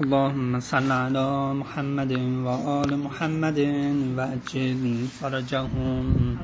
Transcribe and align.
اللهم 0.00 0.60
صل 0.60 0.92
على 0.92 1.52
محمد 1.54 2.12
و 2.12 2.48
آل 2.48 2.94
محمد 2.94 3.58
و 4.16 4.20
اجل 4.20 5.06
فرجهم. 5.06 6.38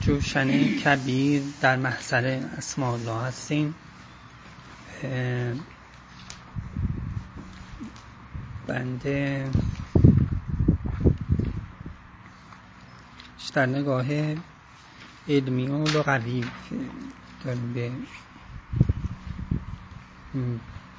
جوشن 0.00 0.64
کبیر 0.64 1.42
در 1.60 1.76
محضر 1.76 2.24
اسماء 2.58 2.92
الله 2.94 3.20
هستیم. 3.22 3.74
بنده 8.66 9.50
در 13.54 13.66
نگاه 13.66 14.06
علمی 15.28 15.66
و 15.66 15.84
لغوی 15.84 16.44
داریم 17.44 17.72
به 17.72 17.90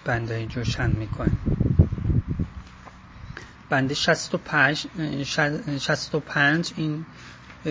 بنده 0.06 0.46
جوشن 0.46 0.92
می‌کنیم 0.92 1.40
بنده 3.70 3.94
65 3.94 4.88
65 5.80 6.74
این 6.76 7.06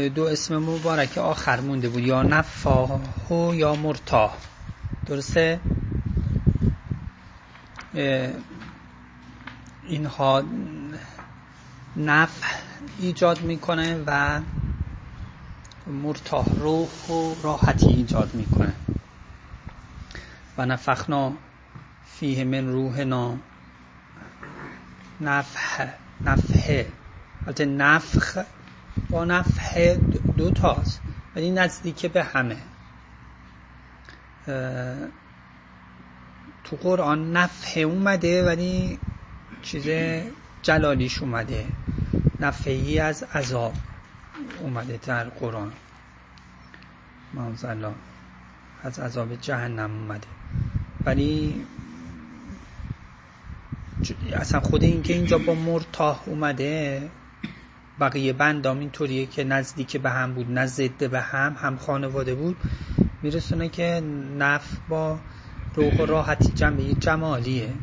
دو 0.09 0.25
اسم 0.25 0.57
مبارک 0.57 1.19
آخر 1.19 1.61
مونده 1.61 1.89
بود. 1.89 2.03
یا 2.03 2.23
نفاه 2.23 3.57
یا 3.57 3.75
مرتاه 3.75 4.39
درسته؟ 5.07 5.61
اینها 9.83 10.45
نفع 11.97 12.47
ایجاد 12.99 13.41
می‌کنه 13.41 14.05
و 14.07 14.41
مرتاه 15.87 16.59
روح 16.59 16.89
و 17.09 17.35
راحتی 17.43 17.93
ایجاد 17.93 18.35
می‌کنه. 18.35 18.75
و 20.59 20.67
نفخنا 20.67 21.33
فیه 22.07 22.45
من 22.45 22.69
روحنا 22.69 23.39
نفح 25.21 25.95
نفحه 26.21 26.93
البته 27.47 27.65
نفخ 27.65 28.39
با 29.11 29.25
نفح 29.25 29.97
دو 30.37 30.51
تاست 30.51 31.01
ولی 31.37 31.51
نزدیک 31.51 32.07
به 32.07 32.25
همه. 32.25 32.57
تو 36.65 36.77
قرآن 36.77 37.33
نفحه 37.33 37.83
اومده 37.83 38.47
ولی 38.47 38.99
چیز 39.63 39.87
جلالیش 40.63 41.23
اومده. 41.23 41.67
نفحی 42.41 42.99
از 42.99 43.23
عذاب 43.23 43.75
اومده 44.61 44.97
در 45.07 45.25
قرآن. 45.25 45.73
الله 47.65 47.95
از 48.83 48.99
عذاب 48.99 49.35
جهنم 49.35 49.91
اومده. 49.91 50.27
ولی 51.07 51.67
اصلا 54.33 54.61
خود 54.61 54.85
این 54.85 55.03
که 55.03 55.13
اینجا 55.13 55.39
با 55.39 55.55
مرتاح 55.55 56.23
اومده 56.27 57.11
بقیه 58.01 58.33
بندام 58.33 58.79
اینطوریه 58.79 59.27
که 59.27 59.45
نزدیک 59.45 59.97
به 59.97 60.11
هم 60.11 60.35
بود 60.35 60.51
نه 60.51 60.67
ضد 60.67 61.11
به 61.11 61.21
هم 61.21 61.57
هم 61.59 61.77
خانواده 61.77 62.35
بود. 62.35 62.57
میرسونه 63.23 63.69
که 63.69 64.03
نف 64.39 64.79
با 64.89 65.19
روح 65.75 65.95
و 65.95 66.07
راحتی 66.07 66.53
جمعه 66.53 66.95
جمالیه. 66.95 67.75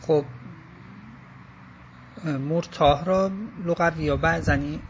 خب 0.00 0.24
مرتاح 2.24 3.04
را 3.04 3.30
لغوی 3.64 4.08
ها 4.08 4.16
بعضنی 4.16 4.80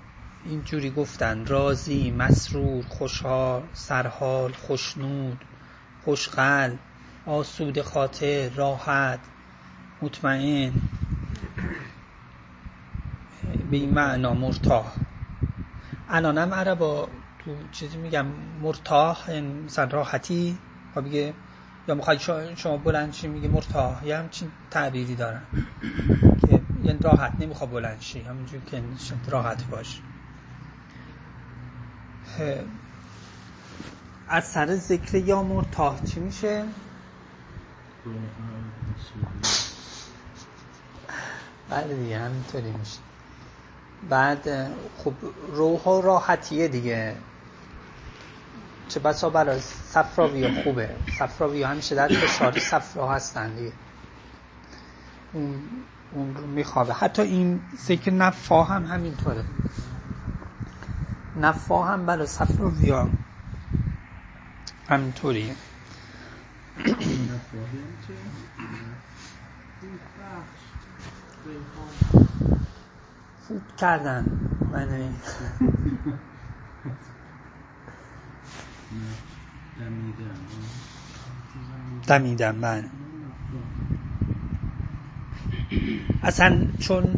اینجوری 0.45 0.91
گفتن. 0.91 1.47
راضی 1.47 2.11
مسرور 2.11 2.85
خوشحال 2.85 3.63
سرحال 3.73 4.53
خوشنود 4.53 5.45
خوشقل 6.05 6.77
آسود 7.27 7.83
خاطر 7.83 8.49
راحت 8.49 9.21
مطمئن. 10.03 10.73
به 13.71 13.77
این 13.77 13.91
معنا 13.91 14.35
مرتاح. 14.35 14.93
الانم 16.09 16.55
عربا 16.55 17.09
تو 17.39 17.57
چیزی 17.73 17.97
میگم 17.97 18.27
مرتاح 18.63 19.31
مثلا 19.41 19.85
راحتی. 19.85 20.59
خب 20.95 21.05
بگه 21.05 21.35
یا 21.89 21.95
می‌خوای 21.95 22.19
شما 22.57 22.77
بلند 22.77 23.13
شی 23.13 23.29
میگه 23.29 23.49
مرتاح. 23.49 24.07
یا 24.07 24.19
همچین 24.19 24.51
تعبیری 24.71 25.15
دارن. 25.15 25.43
که 26.47 26.61
یعنی 26.85 26.99
راحت 26.99 27.33
نمیخوا 27.41 27.67
بلند 27.67 28.01
شی. 28.01 28.21
همونجور 28.21 28.61
که 28.61 28.83
راحت 29.29 29.65
باش. 29.71 30.01
از 34.29 34.45
سر 34.45 34.77
ذکر 34.77 35.15
یا 35.15 35.43
مرتاح 35.43 36.05
چی 36.05 36.21
میشه؟ 36.21 36.65
بله 41.71 41.95
دیگه 41.95 42.19
همینطوری 42.19 42.71
میشه. 42.71 42.99
بعد 44.09 44.71
خب 44.99 45.15
روح 45.53 45.81
و 45.83 46.01
راحتیه 46.01 46.69
دیگه. 46.69 47.17
چه 48.89 49.01
بسا 49.01 49.31
برای 49.31 49.61
صفراوی 49.61 50.63
خوبه. 50.63 50.97
صفراوی 51.19 51.63
همیشه 51.63 51.95
در 51.95 52.09
فشار 52.09 52.59
صفرا 52.59 53.13
هستن 53.13 53.55
دیگه. 53.55 53.73
اون, 55.33 55.63
اون 56.13 56.35
رو 56.35 56.47
میخوابه. 56.47 56.95
حتی 56.95 57.23
این 57.23 57.61
ذکر 57.77 58.11
نفا 58.11 58.65
هم 58.65 58.85
همینطوره. 58.85 59.45
نفا 61.41 61.85
هم 61.85 62.07
برای 62.07 62.27
صفراوی 62.27 62.95
همینطوریه. 64.89 65.55
خوب 73.47 73.63
کردن 73.77 74.29
من 74.73 75.13
دمیدم 82.09 82.57
من 82.57 82.91
اصلا 86.23 86.73
چون 86.79 87.17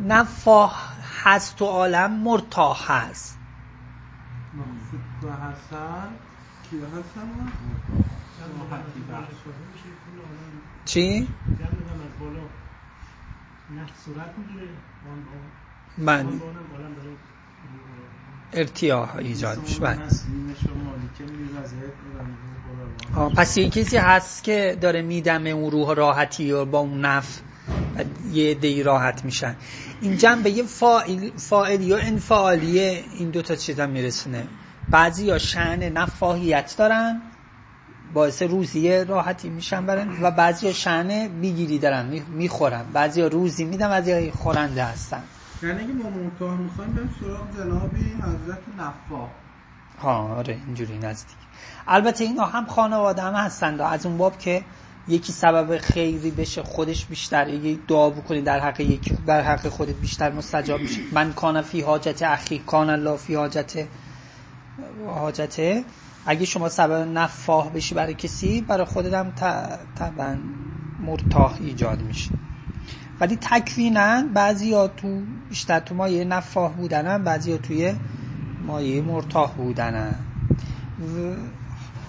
نفاه 0.00 0.96
هست 1.02 1.56
تو 1.56 1.64
عالم 1.64 2.12
مرتاح 2.22 2.92
هست 2.92 3.38
چی؟ 10.84 11.28
من 15.98 16.40
ارتیاح 18.52 19.16
ایجاد 19.16 19.58
میشه. 19.58 19.80
بله. 19.80 19.98
پس 23.36 23.56
یه 23.56 23.70
کسی 23.70 23.96
هست 23.96 24.44
که 24.44 24.78
داره 24.80 25.02
میدمه 25.02 25.50
اون 25.50 25.70
روح 25.70 25.94
راحتی 25.94 26.52
و 26.52 26.64
با 26.64 26.78
اون 26.78 27.00
نف 27.00 27.40
یه 28.32 28.54
دی 28.54 28.82
راحت 28.82 29.24
میشن. 29.24 29.56
این 30.00 30.16
جنبه 30.16 30.50
یه 30.50 30.62
فائل 30.62 31.30
فائلی 31.36 31.84
یا 31.84 31.98
انفعالیه 31.98 33.04
این 33.18 33.30
دوتا 33.30 33.56
چیزا 33.56 33.86
میرسونه. 33.86 34.46
بعضی 34.88 35.24
یا 35.24 35.38
شعن 35.38 35.82
نفاهیت 35.82 36.74
دارن 36.78 37.22
باعث 38.14 38.42
روزی 38.42 39.04
راحتی 39.04 39.48
میشن 39.48 39.86
برن 39.86 40.22
و 40.22 40.30
بعضی 40.30 40.66
ها 40.66 40.72
شعن 40.72 41.28
بیگیری 41.28 41.78
دارن 41.78 42.22
می‌خورن. 42.28 42.84
بعضی 42.92 43.22
روزی 43.22 43.64
میدن 43.64 43.88
بعضی 43.88 44.30
خورنده 44.30 44.84
هستن. 44.84 45.22
یعنی 45.62 45.84
اگه 45.84 45.92
ما 45.92 46.10
منتها 46.10 46.56
می‌خوایم 46.56 46.92
بریم 46.92 47.10
سراغ 47.20 47.56
جنابی 47.56 47.98
حضرت 47.98 48.62
نفا. 48.78 49.26
ها 50.02 50.34
آره 50.36 50.58
اینجوری 50.66 50.98
نزدیک. 50.98 51.36
البته 51.86 52.24
اینا 52.24 52.44
هم 52.44 52.66
خانواده 52.66 53.22
هم 53.22 53.34
هستند 53.34 53.80
از 53.80 54.06
اون 54.06 54.18
باب 54.18 54.38
که 54.38 54.62
یکی 55.08 55.32
سبب 55.32 55.78
خیری 55.78 56.30
بشه 56.30 56.62
خودش 56.62 57.06
بیشتر. 57.06 57.48
یه 57.48 57.78
دعا 57.88 58.10
بکنی 58.10 58.42
در 58.42 58.60
حق 58.60 58.80
یکی 58.80 59.14
در 59.26 59.42
حق 59.42 59.68
خودت 59.68 59.94
بیشتر 59.94 60.32
مستجاب 60.32 60.80
میشه 60.80 61.00
من 61.12 61.32
کان 61.32 61.62
فی 61.62 61.80
حاجت 61.80 62.22
اخی 62.22 62.58
کان 62.58 62.90
الله 62.90 63.16
فی 63.16 63.34
حاجت 63.34 63.86
حاجته. 65.06 65.84
اگه 66.26 66.44
شما 66.46 66.68
سبب 66.68 67.08
نفاه 67.08 67.72
بشی 67.72 67.94
برای 67.94 68.14
کسی 68.14 68.60
برای 68.60 68.84
خودت 68.84 69.12
هم 69.12 69.30
طبعا 69.94 70.38
مرتاح 70.98 71.56
ایجاد 71.60 72.02
میشه. 72.02 72.30
ولی 73.20 73.36
تکوینن 73.40 74.28
بعضی 74.34 74.74
ها 74.74 74.88
تو 74.88 75.22
بیشتر 75.48 75.80
تو 75.80 75.94
مایه 75.94 76.24
نفاه 76.24 76.76
بودنن 76.76 77.24
بعضی 77.24 77.58
توی 77.58 77.94
مایه 78.60 79.02
مرتاح 79.02 79.52
بودنن. 79.52 80.14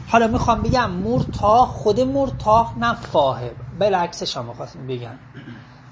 حالا 0.07 0.27
می‌خوام 0.27 0.63
بگم 0.63 0.92
مرتاح 0.92 1.68
خود 1.68 2.00
مرتاح 2.00 2.77
نفاهه 2.77 3.56
بلعکسش 3.80 4.38
هم 4.38 4.54
خواستم 4.54 4.88
بگم. 4.88 5.19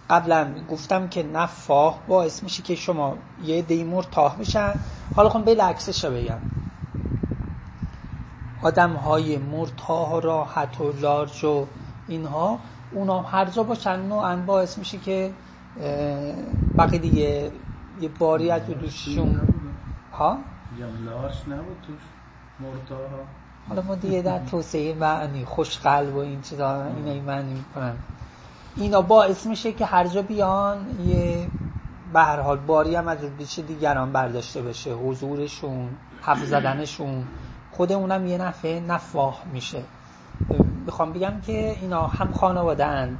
قبلا 0.09 0.53
گفتم 0.69 1.07
که 1.07 1.23
نفاه 1.23 2.03
باعث 2.07 2.43
میشه 2.43 2.63
که 2.63 2.75
شما 2.75 3.17
یه 3.43 3.61
دی 3.61 3.83
مرتاح 3.83 4.35
بشن. 4.35 4.75
حالا 5.15 5.29
خواهم 5.29 5.45
بلعکسش 5.45 6.05
رو 6.05 6.11
بگم. 6.11 6.39
آدم 8.61 8.93
های 8.93 9.37
مرتاح 9.37 10.11
و 10.11 10.19
راحت 10.19 10.81
و 10.81 10.91
لارج 11.01 11.45
و 11.45 11.65
اینها 12.07 12.59
اونا 12.91 13.21
هر 13.21 13.45
جا 13.45 13.63
باشن 13.63 14.11
و 14.11 14.37
باعث 14.37 14.77
میشه 14.77 14.97
که 14.97 15.33
بقیه 16.77 16.99
دیگه 16.99 17.51
یه 18.01 18.09
باری 18.19 18.51
از 18.51 18.61
دوششون 18.65 19.41
ها؟ 20.13 20.37
لارج 21.05 21.35
نبود 21.47 21.77
توش 21.87 22.01
مرتاح. 22.59 22.99
حالا 23.69 23.81
ما 23.81 23.95
دیگه 23.95 24.21
در 24.21 24.39
توسعه 24.39 24.93
معنی 24.93 25.45
خوش 25.45 25.79
قلب 25.79 26.15
و 26.15 26.19
این 26.19 26.41
چیزا 26.41 26.85
اینا 26.85 27.23
معنی 27.23 27.53
می‌کنن. 27.53 27.93
اینا 28.75 29.01
باعث 29.01 29.45
میشه 29.45 29.73
که 29.73 29.85
هر 29.85 30.07
جا 30.07 30.21
بیان 30.21 30.77
یه 31.07 31.47
به 32.13 32.19
هر 32.19 32.39
حال 32.39 32.57
باری 32.57 32.95
هم 32.95 33.07
از 33.07 33.17
دیگران 33.67 34.11
برداشته 34.11 34.61
بشه. 34.61 34.93
حضورشون 34.93 35.89
حرف 36.21 36.45
زدنشون 36.45 37.23
خود 37.77 37.91
اونم 37.91 38.27
یه 38.27 38.37
نفع 38.37 38.79
نفاح 38.79 39.43
میشه. 39.53 39.83
می‌خوام 40.85 41.13
بگم 41.13 41.41
که 41.41 41.77
اینا 41.81 42.07
هم 42.07 42.31
خانواده 42.31 43.17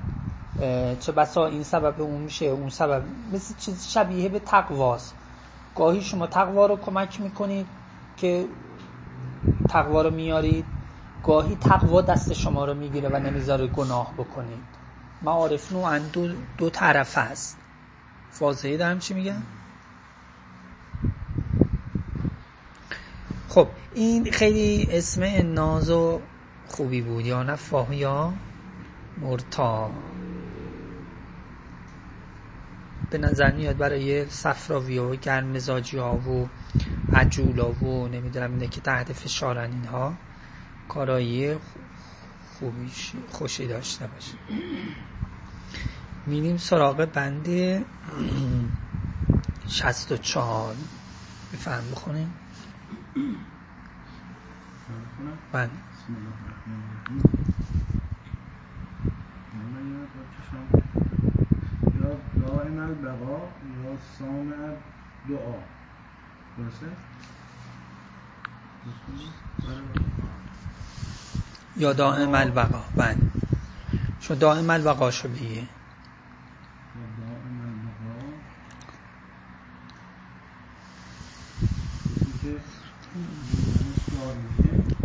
چه 0.99 1.11
بسا 1.11 1.45
این 1.47 1.63
سبب 1.63 2.01
اون 2.01 2.21
میشه 2.21 2.45
اون 2.45 2.69
سبب. 2.69 3.03
مثل 3.33 3.55
چیز 3.55 3.87
شبیه 3.87 4.29
به 4.29 4.39
تقواست. 4.39 5.15
گاهی 5.75 6.01
شما 6.01 6.27
تقوا 6.27 6.65
رو 6.65 6.75
کمک 6.75 7.21
می‌کنید 7.21 7.67
که 8.17 8.45
تقوا 9.67 10.01
رو 10.01 10.11
میارید. 10.11 10.65
گاهی 11.23 11.55
تقوا 11.55 12.01
دست 12.01 12.33
شما 12.33 12.65
رو 12.65 12.73
می‌گیره 12.73 13.09
و 13.09 13.19
نمی‌ذاره 13.19 13.67
گناه 13.67 14.13
بکنید. 14.17 14.63
معارف 15.21 15.71
نوعا 15.71 15.99
دو, 15.99 16.27
دو 16.57 16.69
طرف 16.69 17.17
هست 17.17 17.57
واضحه 18.39 18.77
دارم 18.77 18.99
چی 18.99 19.13
میگم 19.13 19.43
خب 23.49 23.67
این 23.97 24.31
خیلی 24.31 24.87
اسم 24.89 25.23
ناز 25.53 25.89
و 25.89 26.21
خوبی 26.67 27.01
بود 27.01 27.25
یا 27.25 27.43
نفاه 27.43 27.95
یا 27.95 28.33
مرتا. 29.17 29.91
به 33.09 33.17
نظر 33.17 33.51
میاد 33.51 33.77
برای 33.77 34.25
صفراوی 34.25 34.97
و 34.97 35.15
گرمزاجی 35.15 35.97
ها 35.97 36.17
و 36.17 36.49
عجولا 37.13 37.71
و 37.73 38.07
نمی‌دونم 38.07 38.51
اینه 38.51 38.67
که 38.67 38.81
تحت 38.81 39.13
فشارن 39.13 39.71
اینها 39.71 40.13
کارایی 40.87 41.55
خوبی 42.59 42.91
خوشی 43.31 43.67
داشته 43.67 44.07
باشه. 44.07 44.37
میریم 46.25 46.57
سراغ 46.57 47.05
بند 47.05 47.47
64 49.67 50.75
بفهم 51.53 51.91
بخونیم. 51.91 52.33
بند 55.51 55.71
یا 61.99 62.15
دائم 62.47 62.79
البقا 62.79 63.39
یا 63.83 63.97
سام 64.19 64.53
دعا 65.29 65.59
درسته؟ 66.57 66.85
یا 71.77 71.93
دائم 71.93 72.35
البقا 72.35 72.83
بند 72.97 73.31
شو 74.19 74.35
دائم 74.35 74.69
البقا 74.69 75.11
شو 75.11 75.27
بیه 75.27 75.67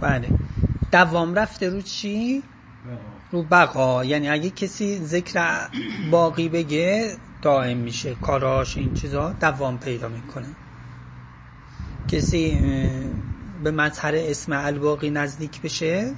بله. 0.02 0.32
دوام 0.92 1.34
رفته 1.34 1.68
رو 1.68 1.80
چی؟ 1.80 2.42
رو 3.30 3.42
بقا. 3.42 4.04
یعنی 4.04 4.28
اگه 4.28 4.50
کسی 4.50 4.98
ذکر 4.98 5.68
باقی 6.10 6.48
بگه 6.48 7.16
دائم 7.42 7.76
میشه. 7.76 8.14
کاراش 8.14 8.76
این 8.76 8.92
چیزا 8.92 9.32
دوام 9.40 9.78
پیدا 9.78 10.08
می‌کنه. 10.08 10.46
کسی 12.08 12.60
به 13.64 13.70
مظهر 13.70 14.14
اسم 14.16 14.52
الباقی 14.52 15.10
نزدیک 15.10 15.60
بشه؟ 15.62 16.14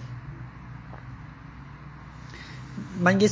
من 3.01 3.21
یه 3.21 3.29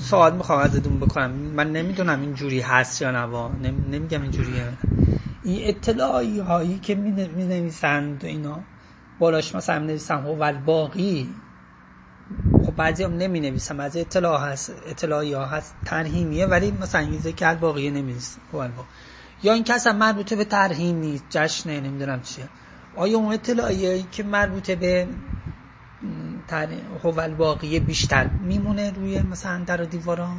سوال 0.00 0.36
می‌خوام 0.36 0.58
ازتون 0.58 1.00
بکنم. 1.00 1.30
من 1.30 1.72
نمی‌دونم 1.72 2.20
این 2.20 2.34
جوری 2.34 2.60
هست 2.60 3.02
یا 3.02 3.10
نوا 3.10 3.48
نمیگم 3.90 4.22
این 4.22 4.30
جوریه. 4.30 4.72
این 5.42 5.68
اطلاعی 5.68 6.38
هایی 6.38 6.78
که 6.78 6.94
می 6.94 7.10
نویسند 7.44 8.24
اینا. 8.24 8.64
بالاش 9.18 9.54
مثلا 9.54 9.78
می 9.78 9.86
نویسن 9.86 10.22
هو 10.22 10.52
باقی 10.52 11.34
خب 12.66 12.76
بعضی 12.76 13.04
هم 13.04 13.16
نمی 13.16 13.40
نویسن 13.40 13.76
بعضی 13.76 14.00
اطلاع 14.00 14.40
هست. 14.40 14.72
اطلاعی 14.86 15.32
ها 15.32 15.46
هست. 15.46 15.74
ترهیمیه 15.84 16.46
ولی 16.46 16.70
مثلا 16.70 17.00
این 17.00 17.20
ذکر 17.20 17.54
باقی 17.54 17.90
نمی 17.90 18.16
هو 18.52 18.68
یا 19.42 19.52
این 19.52 19.64
کس 19.64 19.86
هم 19.86 19.96
مربوطه 19.96 20.36
به 20.36 20.44
ترهیم 20.44 20.96
نیست. 20.96 21.24
جشنه 21.30 21.80
نمی‌دونم 21.80 22.22
چیه. 22.22 22.48
آیا 22.96 23.18
اون 23.18 23.32
اطلاعی 23.34 24.02
که 24.02 24.22
مربوطه 24.22 24.76
به 24.76 25.08
هو 27.04 27.28
باقی 27.28 27.80
بیشتر 27.80 28.26
میمونه 28.26 28.90
روی 28.90 29.22
مثلا 29.22 29.64
در 29.64 29.82
و 29.82 29.84
دیوارا؟ 29.84 30.30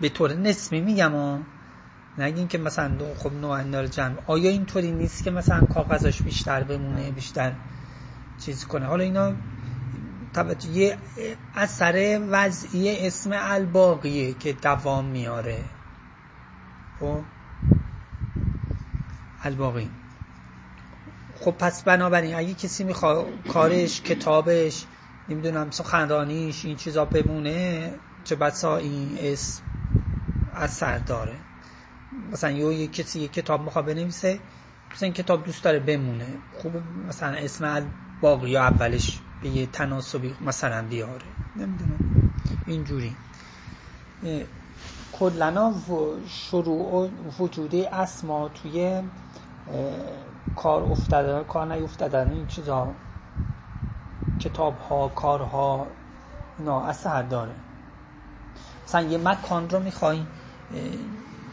به 0.00 0.08
طور 0.08 0.32
نسبی 0.32 0.80
میگم 0.80 1.14
و 1.14 1.38
نگین 2.18 2.48
که 2.48 2.58
مثلا 2.58 3.14
خب 3.14 3.32
نوع 3.32 3.86
جمع. 3.86 4.16
آیا 4.26 4.50
اینطوری 4.50 4.92
نیست 4.92 5.22
که 5.22 5.30
مثلا 5.30 5.66
کاغذاش 5.66 6.22
بیشتر 6.22 6.62
بمونه 6.64 7.10
بیشتر 7.10 7.52
چیز 8.38 8.64
کنه؟ 8.64 8.86
حالا 8.86 9.04
اینا 9.04 9.36
توجه 10.34 10.68
یه 10.70 10.98
اثر 11.54 12.26
وضعی 12.30 13.06
اسم 13.06 13.30
الباقیه 13.34 14.34
که 14.34 14.52
دوام 14.52 15.04
میاره. 15.04 15.64
خب؟ 17.00 17.24
الباقی. 19.42 19.90
خب 21.34 21.50
پس 21.50 21.82
بنابراین 21.82 22.34
اگه 22.34 22.54
کسی 22.54 22.84
می‌خواد 22.84 23.26
کارش 23.48 24.02
کتابش 24.02 24.86
نمی‌دونم 25.28 25.70
سخنرانیش 25.70 26.64
این 26.64 26.76
چیزا 26.76 27.04
بمونه 27.04 28.00
چه 28.24 28.36
بسا 28.36 28.76
این 28.76 29.18
اسم 29.20 29.62
اثر 30.54 30.98
داره. 30.98 31.45
مثلا 32.32 32.50
یه 32.50 32.88
کسی 32.88 33.20
یه 33.20 33.28
کتاب 33.28 33.60
می‌خواد 33.62 33.84
بنویسه 33.86 34.40
مثلا 34.94 35.06
این 35.06 35.12
کتاب 35.12 35.44
دوست 35.44 35.64
داره 35.64 35.78
بمونه. 35.78 36.38
خوب 36.52 36.76
مثلا 37.08 37.36
اسم 37.36 37.90
باقی 38.20 38.50
یا 38.50 38.60
اولش 38.62 39.22
به 39.40 39.48
یه 39.48 39.66
تناسبی 39.66 40.36
مثلا 40.40 40.86
بیاره. 40.88 41.26
نمی‌دونم. 41.56 42.00
اینجوری. 42.64 43.16
کلنا 45.12 45.74
شروع 46.28 47.10
وجود 47.38 47.74
اسما 47.74 48.48
توی 48.48 49.02
کار 50.56 50.82
افتادن 50.82 51.44
کار 51.44 51.74
نیفتادن 51.74 52.32
این 52.32 52.46
چیزا. 52.46 52.94
کتاب 54.38 54.78
ها 54.78 55.08
کارها 55.08 55.86
اینا 56.58 56.84
اثر 56.86 57.22
داره. 57.22 57.54
مثلا 58.86 59.00
یه 59.02 59.18
مکان 59.18 59.70
رو 59.70 59.80
می‌خواین 59.80 60.26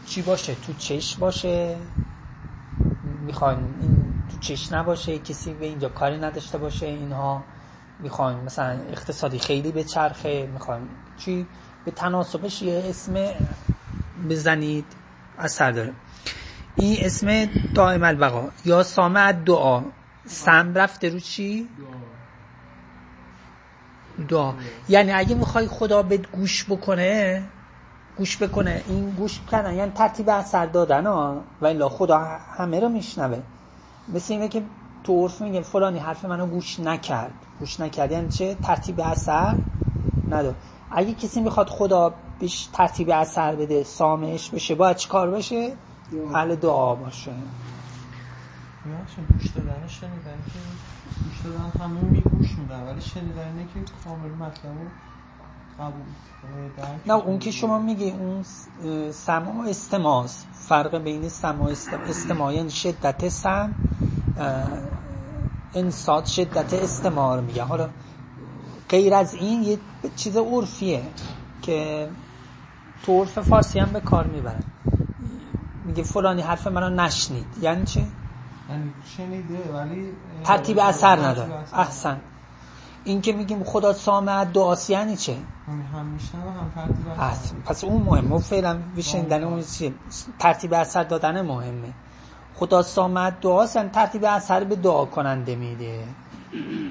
چی 0.06 0.22
باشه؟ 0.22 0.54
تو 0.54 0.72
چش 0.72 1.16
باشه؟ 1.16 1.76
می‌خواین 3.26 3.58
این 3.80 4.14
تو 4.30 4.38
چش 4.38 4.72
نباشه؟ 4.72 5.18
کسی 5.18 5.54
به 5.54 5.66
اینجا 5.66 5.88
کاری 5.88 6.16
نداشته 6.16 6.58
باشه؟ 6.58 6.86
اینها 6.86 7.44
می‌خواین 7.98 8.38
مثلا 8.38 8.80
اقتصادی 8.90 9.38
خیلی 9.38 9.72
به 9.72 9.84
چرخه؟ 9.84 10.46
می‌خواین 10.52 10.88
چی؟ 11.16 11.46
به 11.84 11.90
تناسبش 11.90 12.62
یه 12.62 12.84
اسم 12.86 13.14
بزنید. 14.30 14.84
اثر 15.38 15.72
داره. 15.72 15.92
این 16.76 16.96
اسم 17.00 17.48
دائم 17.74 18.02
البقا. 18.02 18.48
یا 18.64 18.82
سامع 18.82 19.32
دعا 19.32 19.82
سم 20.26 20.74
رفته 20.74 21.08
رو 21.08 21.20
چی؟ 21.20 21.68
دعا. 24.28 24.54
یعنی 24.88 25.12
اگه 25.12 25.34
می‌خوای 25.34 25.66
خدا 25.66 26.02
به 26.02 26.16
گوش 26.16 26.64
بکنه 26.64 27.44
گوش 28.16 28.42
بکنه. 28.42 28.84
این 28.86 29.10
گوش 29.10 29.40
کردن 29.50 29.74
یعنی 29.74 29.90
ترتیب 29.90 30.28
اثر 30.28 30.66
دادن 30.66 31.06
ها 31.06 31.44
و 31.60 31.66
الا 31.66 31.88
خدا 31.88 32.18
همه 32.56 32.80
رو 32.80 32.88
میشنوه. 32.88 33.42
مثل 34.08 34.32
اینه 34.34 34.48
که 34.48 34.62
تو 35.04 35.22
عرف 35.22 35.40
میگه 35.40 35.60
فلانی 35.60 35.98
حرف 35.98 36.24
منو 36.24 36.46
گوش 36.46 36.80
نکرد. 36.80 37.34
گوش 37.58 37.80
نکرد. 37.80 38.12
یعنی 38.12 38.28
چه 38.28 38.54
ترتیب 38.54 39.00
اثر 39.00 39.56
نداد 40.28 40.54
اگه 40.90 41.14
کسی 41.14 41.40
می‌خواد 41.40 41.68
خدا 41.68 42.14
بهش 42.40 42.68
ترتیب 42.72 43.10
اثر 43.10 43.54
بده 43.56 43.82
سامش 43.84 44.50
بشه 44.50 44.74
باید 44.74 44.96
چی 44.96 45.08
کار 45.08 45.30
بشه 45.30 45.72
حل 46.34 46.54
دعا 46.54 46.94
باشه. 46.94 47.32
گوش 49.32 49.48
دادن 49.48 49.86
شنیدن 49.86 50.44
که 50.52 50.58
گوش 51.24 51.40
دادن 51.44 51.84
همون 51.84 52.04
می 52.04 52.20
گوش 52.20 52.58
میدن. 52.58 52.86
ولی 52.86 53.00
شنیدن 53.00 53.68
که 53.74 53.80
کامل 54.04 54.30
مطلب 54.30 54.72
نه 57.06 57.14
اون 57.14 57.38
که 57.38 57.50
شما 57.50 57.78
میگی 57.78 58.10
اون 58.10 58.42
سما 59.12 59.64
استماس 59.64 60.46
فرق 60.52 60.98
بین 60.98 61.28
سما 61.28 61.68
استماع 62.06 62.54
یعنی 62.54 62.70
شدت 62.70 63.28
سم 63.28 63.74
انصاد 65.74 66.24
شدت 66.24 66.74
استمار 66.74 67.40
میگه 67.40 67.62
حالا 67.64 67.90
غیر 68.88 69.14
از 69.14 69.34
این 69.34 69.62
یه 69.62 69.78
چیز 70.16 70.36
عرفیه 70.36 71.02
که 71.62 72.10
تو 73.02 73.20
عرف 73.20 73.38
فارسی 73.38 73.78
هم 73.78 73.92
به 73.92 74.00
کار 74.00 74.26
می‌برن. 74.26 74.64
میگه 75.84 76.02
فلانی 76.02 76.42
حرف 76.42 76.66
منو 76.66 76.90
نشنید. 76.90 77.58
یعنی 77.58 77.84
چه؟ 77.84 78.06
یعنی 78.68 78.94
شنیده 79.04 79.72
ولی 79.72 80.12
ترتیب 80.44 80.78
اثر 80.78 81.16
نداره. 81.16 81.66
احسن. 81.72 82.20
این 83.04 83.20
که 83.20 83.32
میگیم 83.32 83.64
خدا 83.64 83.92
سامع 83.92 84.44
دعاست 84.44 84.90
یعنی 84.90 85.16
چه؟ 85.16 85.36
هم 85.66 85.82
هم 85.92 86.18
هم 86.32 86.70
ترتیب. 87.16 87.64
پس 87.64 87.84
اون 87.84 88.02
مهمه. 88.02 88.38
فعلا 88.38 88.78
بشنیدن 88.96 89.44
اون 89.44 89.62
چیه؟ 89.62 89.94
ترتیب 90.38 90.74
اثر 90.74 91.04
دادن 91.04 91.42
مهمه. 91.42 91.92
خدا 92.54 92.82
سامع 92.82 93.30
دعاست 93.30 93.76
یعنی 93.76 93.88
ترتیب 93.88 94.24
اثر 94.24 94.64
به 94.64 94.76
دعا 94.76 95.04
کننده 95.04 95.54
میده. 95.54 96.04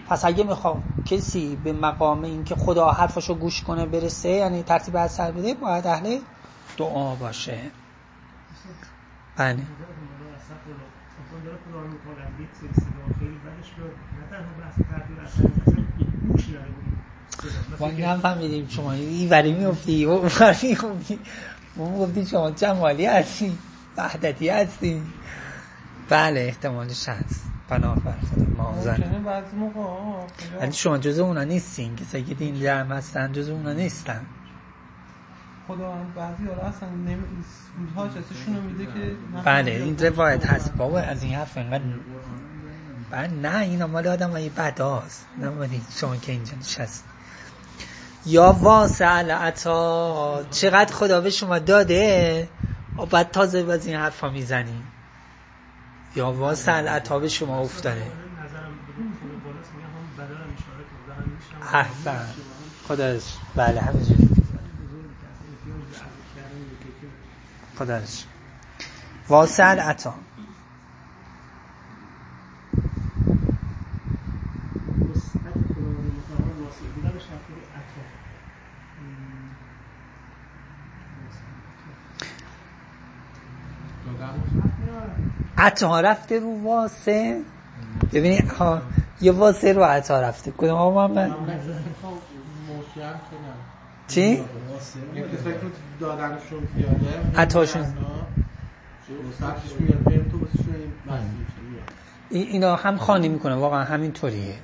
پس 0.09 0.25
اگه 0.25 0.43
می‌خوام 0.43 0.83
کسی 1.05 1.55
به 1.55 1.73
مقام 1.73 2.23
اینکه 2.23 2.55
خدا 2.55 2.91
حرفشو 2.91 3.35
گوش 3.35 3.61
کنه 3.61 3.85
برسه 3.85 4.29
یعنی 4.29 4.63
ترتیب 4.63 4.95
اثر 4.95 5.31
بده 5.31 5.53
باید 5.53 5.87
اهل 5.87 6.19
دعا 6.77 7.15
باشه. 7.15 7.57
بله. 9.37 9.57
ما 17.79 17.87
این 17.87 18.03
هم 18.03 18.19
فهمیدیم 18.19 18.67
شما 18.67 18.91
این 18.91 19.29
وری 19.29 19.53
میفتی 19.53 20.05
اون 20.05 20.29
وری 20.39 20.69
میفتی 20.69 21.19
ما 21.75 22.25
شما 22.31 22.51
جمالی 22.51 23.05
هستی 23.05 23.57
وحدتی 23.97 24.49
هستی. 24.49 25.01
بله 26.09 26.41
احتمالش 26.41 27.09
هست 27.09 27.45
پناه 27.69 27.99
بر 27.99 28.11
خدا 28.11 28.45
مازن 28.57 29.25
ولی 30.61 30.71
شما 30.71 30.97
جز 30.97 31.19
اونا 31.19 31.43
نیستین. 31.43 31.95
کسایی 31.95 32.23
که 32.23 32.33
دین 32.33 32.59
جمع 32.59 32.95
هستن 32.95 33.31
جز 33.31 33.49
اونا 33.49 33.73
نیستن. 33.73 34.21
خدا 35.67 35.93
بعضی 36.15 36.45
حالا 36.45 36.61
اصلا 36.61 36.89
حاجتشون 37.95 38.55
میده 38.67 38.85
که 38.85 39.15
بله 39.45 39.71
این 39.71 39.97
روایت 39.97 40.45
هست. 40.45 40.73
بابا 40.73 40.99
از 40.99 41.23
این 41.23 41.33
حرف 41.33 41.57
انقدر 41.57 41.83
بله 43.13 43.27
نه 43.27 43.57
این 43.57 43.85
مال 43.85 44.07
آدم 44.07 44.29
های 44.29 44.49
بداست 44.49 45.25
نه 45.37 45.81
شما 45.99 46.15
که 46.15 46.31
اینجا 46.31 46.53
نشست 46.55 47.03
یا 48.25 48.51
واسع 48.61 49.21
عطا. 49.21 50.43
چقدر 50.51 50.93
خدا 50.93 51.21
به 51.21 51.29
شما 51.29 51.59
داده؟ 51.59 52.49
و 52.97 53.05
بعد 53.05 53.31
تازه 53.31 53.63
باز 53.63 53.87
این 53.87 53.95
حرفا 53.95 54.29
می‌زنی. 54.29 54.83
یا 56.15 56.31
واسع 56.31 56.81
عطا 56.81 57.19
به 57.19 57.27
شما 57.27 57.59
افتاده. 57.59 58.11
احسن. 61.73 62.33
خداش 62.87 63.23
بله 63.55 63.81
همینجوری. 63.81 64.29
خداش 67.79 68.23
واسع 69.29 69.75
عطا. 69.75 70.13
عطا 85.63 86.01
رفته 86.01 86.39
رو 86.39 86.63
واسه. 86.63 87.41
ببینید 88.13 88.51
ها 88.51 88.81
یه 89.21 89.31
واسه 89.31 89.73
رو 89.73 89.83
عطا 89.83 90.21
رفته. 90.21 90.51
کدوم 90.57 90.75
آقا 90.75 91.07
محمد 91.07 91.31
چی؟ 94.07 94.43
عطاشون. 97.37 97.85
اینا 102.29 102.75
هم 102.75 102.97
خانی 102.97 103.29
می‌کنه. 103.29 103.55
واقعا 103.55 103.83
همینطوریه. 103.83 104.55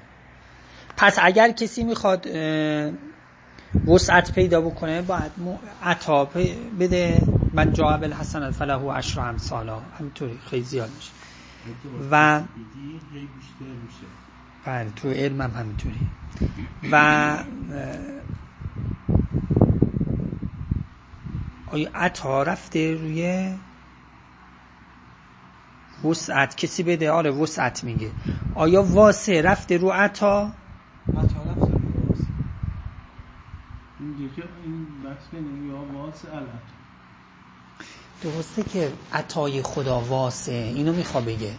پس 0.98 1.18
اگر 1.22 1.52
کسی 1.52 1.84
می‌خواد 1.84 2.28
وسعت 3.88 4.32
پیدا 4.34 4.62
بکنه 4.62 5.02
باید 5.02 5.32
عطا 5.84 6.26
بده. 6.80 7.22
من 7.54 7.74
جا 7.74 7.98
حسن 7.98 8.44
الفله 8.44 8.76
و 8.76 8.92
عشر 8.92 9.22
امثالا. 9.22 9.80
همینطوری. 10.00 10.40
خیلی 10.50 10.64
زیاد 10.64 10.90
میشه. 10.96 11.12
و 12.12 12.42
بله 14.66 14.90
تو 14.96 15.10
علم 15.10 15.42
هم 15.42 15.52
همینطوری. 15.52 16.00
و 16.92 16.96
آیا 21.68 21.90
عطا 21.96 22.44
رفته 22.44 22.94
روی 22.94 23.54
وسعت؟ 26.06 26.56
کسی 26.56 26.84
بده؟ 26.84 27.12
آره 27.12 27.32
وسعت 27.32 27.84
میگه. 27.84 28.12
آیا 28.56 28.84
واسه 28.84 29.42
رفته 29.42 29.78
رو 29.78 29.90
عطا؟ 29.90 30.52
میگه 34.00 34.36
که 34.36 34.44
این 34.64 34.88
بحث 35.04 35.34
یا 35.34 36.00
واسه 36.00 36.28
العطا 36.28 36.79
درسته 38.24 38.64
که 38.64 38.92
عطای 39.12 39.62
خدا 39.62 40.00
واسه 40.00 40.52
اینو 40.52 40.94
میخوا 40.94 41.22
بگه. 41.22 41.52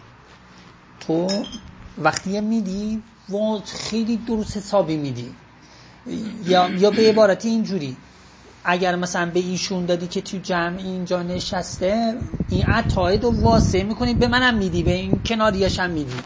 تو 0.99 1.27
وقتی 1.97 2.41
میدی 2.41 3.03
خیلی 3.65 4.17
درست 4.17 4.57
حسابی 4.57 4.97
میدی. 4.97 5.35
یا, 6.45 6.69
یا 6.69 6.91
به 6.91 7.09
عبارتی 7.09 7.49
اینجوری. 7.49 7.97
اگر 8.63 8.95
مثلا 8.95 9.31
به 9.31 9.39
ایشون 9.39 9.85
دادی 9.85 10.07
که 10.07 10.21
تو 10.21 10.37
جمع 10.37 10.77
اینجا 10.77 11.23
نشسته 11.23 12.17
این 12.49 12.65
عطای 12.65 13.17
رو 13.17 13.41
واسه 13.41 13.83
می‌کنی 13.83 14.13
به 14.13 14.27
منم 14.27 14.57
میدی 14.57 14.83
به 14.83 14.91
این 14.91 15.21
کناریش 15.25 15.79
هم 15.79 15.89
میدی. 15.89 16.23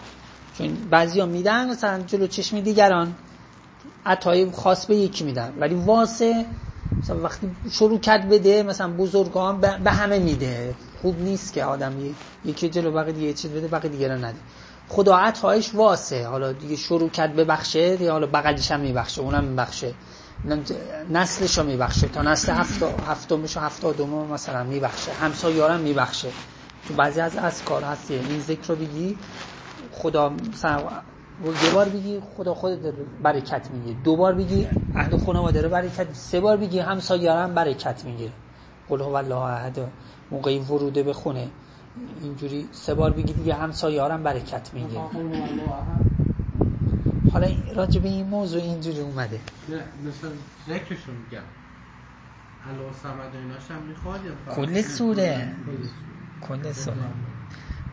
چون 0.58 0.74
بعضی 0.90 1.20
ها 1.20 1.26
میدن 1.26 1.70
مثلا 1.70 2.04
جلو 2.04 2.28
چشم 2.28 2.60
دیگران. 2.60 3.16
عطای 4.06 4.52
خاص 4.52 4.86
به 4.86 4.96
یکی 4.96 5.24
میدن. 5.24 5.54
ولی 5.60 5.76
واسه 5.76 6.46
مثلا 7.04 7.22
وقتی 7.22 7.52
شروع 7.72 8.00
کرد 8.00 8.30
بده 8.30 8.64
مثلا 8.64 8.94
بزرگان 8.94 9.62
به 9.62 9.92
همه 9.92 10.20
میده. 10.20 10.76
خوب 11.02 11.20
نیست 11.20 11.54
که 11.54 11.64
آدم 11.64 11.94
یکی 12.46 12.70
جلو 12.70 12.92
بقیه 12.92 13.14
دیگه 13.14 13.34
چیز 13.34 13.52
بده 13.52 13.68
بقیه 13.68 13.92
دیگه 13.92 14.08
رو 14.08 14.18
نده. 14.18 14.40
خدا 14.88 15.18
عطایش 15.18 15.76
واسه. 15.76 16.28
حالا 16.28 16.52
دیگه 16.52 16.76
شروع 16.76 17.10
کرد 17.10 17.36
ببخشه 17.36 17.96
دیگه 17.96 18.12
حالا 18.12 18.28
بغلش 18.28 18.72
هم 18.72 18.80
میبخشه 18.80 19.22
اونم 19.22 19.44
میبخشه. 19.44 19.94
نسلش 21.10 21.58
رو 21.58 21.64
میبخشه. 21.64 22.08
تا 22.08 22.22
نسل 22.22 22.54
هفتمش 23.08 23.58
و 23.58 23.60
هفتادم 23.60 24.10
مثلا 24.10 24.64
میبخشه. 24.64 25.12
همسایارم 25.14 25.80
میبخشه. 25.80 26.30
تو 26.88 26.94
بعضی 26.94 27.22
از 27.22 27.36
از 27.36 27.64
کار 27.64 27.84
هستی 27.84 28.14
این 28.14 28.40
ذکر 28.40 28.68
رو 28.68 28.76
بگی. 28.76 29.18
خدا 29.92 30.30
مثلا 30.30 30.84
یه 31.44 31.74
بار 31.74 31.90
بگی 31.90 32.20
خدا 32.20 32.54
خودت 32.54 32.94
برکت 33.22 33.72
می‌گیره. 33.72 34.00
دو 34.04 34.16
بار 34.16 34.34
بگی 34.34 34.68
اهل 34.96 35.18
خانواده 35.18 35.62
رو 35.62 35.70
برکت 35.70 36.14
سه 36.14 36.40
بار 36.40 36.58
بگی 36.58 36.80
همسایه‌ام 36.80 37.54
برکت 37.54 38.06
می‌گیره. 38.06 38.32
قل 38.88 39.02
هو 39.02 39.14
الله 39.14 39.36
احد. 39.36 39.92
موقعی 40.32 40.60
وروده 40.60 41.04
به 41.04 41.14
خونه 41.14 41.50
اینجوری 42.22 42.70
سه 42.72 42.94
بار 42.94 43.14
بگی 43.14 43.34
دیگه 43.34 43.54
همسایه‌ام 43.54 44.24
برکت 44.24 44.74
می‌گیره. 44.74 45.02
حالا 47.32 47.48
راجع 47.76 48.02
به 48.02 48.10
این 48.10 48.26
موضوع 48.28 48.62
اینجوری 48.62 49.00
اومده. 49.00 49.40
مثلا 49.68 50.32
ذکرشو 50.68 51.12
میگم. 51.12 51.42
علا 52.66 52.94
سمد 53.04 53.36
ایناش 53.36 53.72
هم 53.72 53.82
می‌خواد 53.82 54.22
کل 54.56 54.82
سوره. 54.82 55.56
کل 56.42 56.72
سوره. 56.72 56.98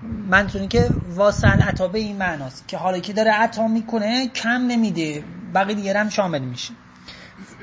منظوری 0.03 0.69
که 0.69 0.91
واسل 1.15 1.61
عطا 1.61 1.89
به 1.89 1.99
این 1.99 2.17
معناست. 2.17 2.69
که 2.69 2.77
حالا 2.77 2.99
که 2.99 3.13
داره 3.13 3.31
عطا 3.31 3.69
می‌کنه 3.69 4.29
کم 4.29 4.67
نمیده. 4.69 5.25
بقیه 5.55 5.75
دیگه 5.75 5.99
هم 5.99 6.09
شامل 6.09 6.39
میشه. 6.39 6.75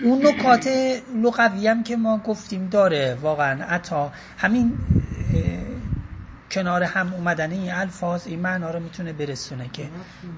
اون 0.04 0.28
نکات 0.28 0.70
لغوی 1.16 1.68
هم 1.68 1.84
که 1.84 1.98
ما 1.98 2.18
گفتیم 2.18 2.68
داره. 2.68 3.18
واقعا 3.22 3.64
عطا. 3.64 4.12
همین 4.38 4.74
کنار 6.52 6.84
هم 6.84 7.14
اومدن 7.14 7.52
این 7.52 7.72
الفاظ 7.72 8.28
این 8.28 8.40
معنا 8.40 8.72
رو 8.72 8.80
می‌تونه 8.80 9.14
برسونه 9.14 9.70
که 9.74 9.90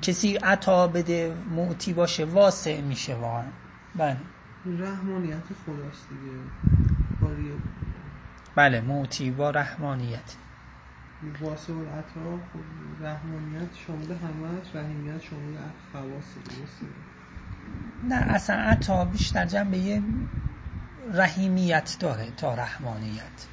کسی 0.01 0.35
عطا 0.35 0.87
بده 0.87 1.33
معتی 1.55 1.93
باشه 1.93 2.25
واسع 2.25 2.81
میشه 2.81 3.15
واقعا. 3.15 3.43
بله. 3.95 4.17
رحمانیت 4.65 5.43
خداست 5.65 6.09
دیگه. 6.09 6.37
بله 8.55 8.81
معتی 8.81 9.31
با 9.31 9.49
رحمانیت. 9.49 10.35
واسه 11.41 11.73
و 11.73 11.85
عطا 11.85 12.39
خب 12.53 13.03
رحمانیت 13.03 13.75
شامل 13.87 14.05
همه 14.05 14.61
رحیمیت 14.75 15.21
شامل 15.21 15.57
خواص 15.91 16.23
نه 18.09 18.15
اصلا 18.15 18.55
عطا 18.55 19.05
بیشتر 19.05 19.45
جنبه 19.45 20.01
رحیمیت 21.13 21.97
داره 21.99 22.27
تا 22.37 22.53
رحمانیت. 22.53 23.47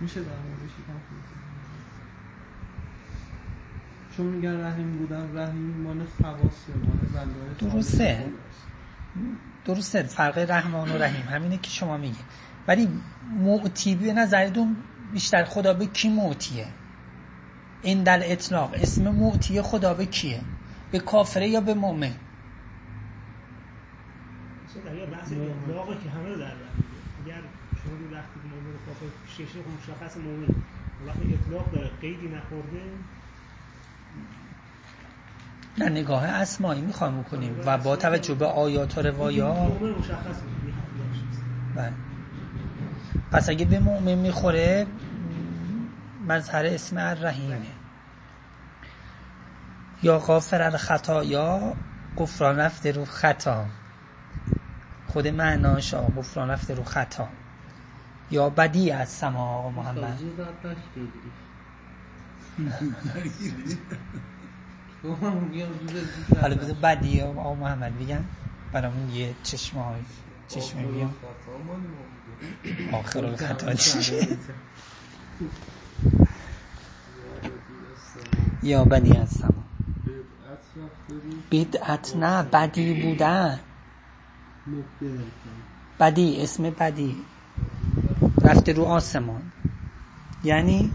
میشه 0.00 0.20
در 0.20 0.26
موردش 0.26 0.70
چون 4.16 4.26
میگن 4.26 4.60
رحیم 4.60 4.98
بودن 4.98 5.36
رحیم 5.36 5.82
مال 5.82 6.04
خواصه 6.20 6.72
مال 6.84 7.24
بنده 7.24 7.70
درسته. 7.70 8.26
درسته 9.64 10.02
فرق 10.02 10.38
رحمان 10.38 10.92
و 10.92 10.98
رحیم 10.98 11.28
همینه 11.28 11.58
که 11.58 11.70
شما 11.70 11.96
میگه 11.96 12.18
ولی 12.68 12.88
معتی 13.38 13.94
به 13.94 14.12
نظرتون 14.12 14.76
بیشتر 15.12 15.44
خدا 15.44 15.74
به 15.74 15.86
کی 15.86 16.08
معتیه 16.08 16.66
این 17.82 18.02
در 18.02 18.32
اطلاق. 18.32 18.74
اسم 18.74 19.08
معتی 19.08 19.62
خدا 19.62 19.94
به 19.94 20.06
کیه؟ 20.06 20.40
به 20.90 20.98
کافره 20.98 21.48
یا 21.48 21.60
به 21.60 21.74
مؤمن 21.74 22.12
بحث 25.10 25.32
اطلاقه 25.32 25.96
که 26.04 26.10
همه 26.10 26.28
رو 26.28 26.36
در 26.38 26.52
اگر 27.24 27.40
شما 27.82 27.92
وقتی 28.12 28.40
مؤمن 28.44 28.78
کافر 28.86 29.06
شیشه 29.36 29.52
خب 29.52 29.92
مشخص 29.92 30.16
مؤمن 30.16 30.48
وقتی 31.06 31.34
اطلاق 31.34 31.72
داره 31.72 31.90
قیدی 32.00 32.28
نخورده. 32.28 32.82
در 35.78 35.88
نگاه 35.88 36.24
اسمایی 36.24 36.80
می‌خوایم 36.80 37.22
بکنیم 37.22 37.56
و 37.66 37.78
با 37.78 37.96
توجه 37.96 38.34
به 38.34 38.46
آیات 38.46 38.98
و 38.98 39.02
روایات. 39.02 39.72
بله. 41.76 41.92
پس 43.32 43.48
اگه 43.48 43.64
به 43.64 43.78
مؤمن 43.78 44.14
می‌خوره 44.14 44.86
مظهر 46.28 46.66
اسم 46.66 46.96
الرحیمه 46.98 47.66
یا 50.02 50.18
غافر 50.18 50.62
الخطا 50.62 51.24
یا 51.24 51.76
گفران 52.16 52.56
رفته 52.56 52.92
رو 52.92 53.04
خطا. 53.04 53.66
خود 55.06 55.28
معناش 55.28 55.94
گفران 56.16 56.50
رفته 56.50 56.74
رو 56.74 56.84
خطا. 56.84 57.28
یا 58.30 58.50
بدی 58.50 58.90
از 58.90 59.08
سما 59.08 59.58
آقا 59.58 59.70
محمد. 59.70 60.18
حالا 66.40 66.56
بذار 66.56 66.76
بدی 66.82 67.20
آقا 67.22 67.54
محمد 67.54 67.98
بگن 67.98 68.24
برامون 68.72 69.10
یه 69.10 69.34
چشمه 69.42 69.84
های 69.84 70.00
چشمه 70.48 70.82
بیام 70.86 71.14
آخر 72.92 73.24
الخطا. 73.24 73.74
یا 78.62 78.84
بدی 78.84 79.26
سما 79.26 79.64
بدعت 81.52 82.16
نه 82.16 82.42
بدی 82.42 83.02
بودن. 83.02 83.60
بدی 86.00 86.42
اسم 86.42 86.70
بدی. 86.70 87.24
رفته 88.42 88.72
رو 88.72 88.84
آسمان. 88.84 89.52
یعنی؟ 90.44 90.92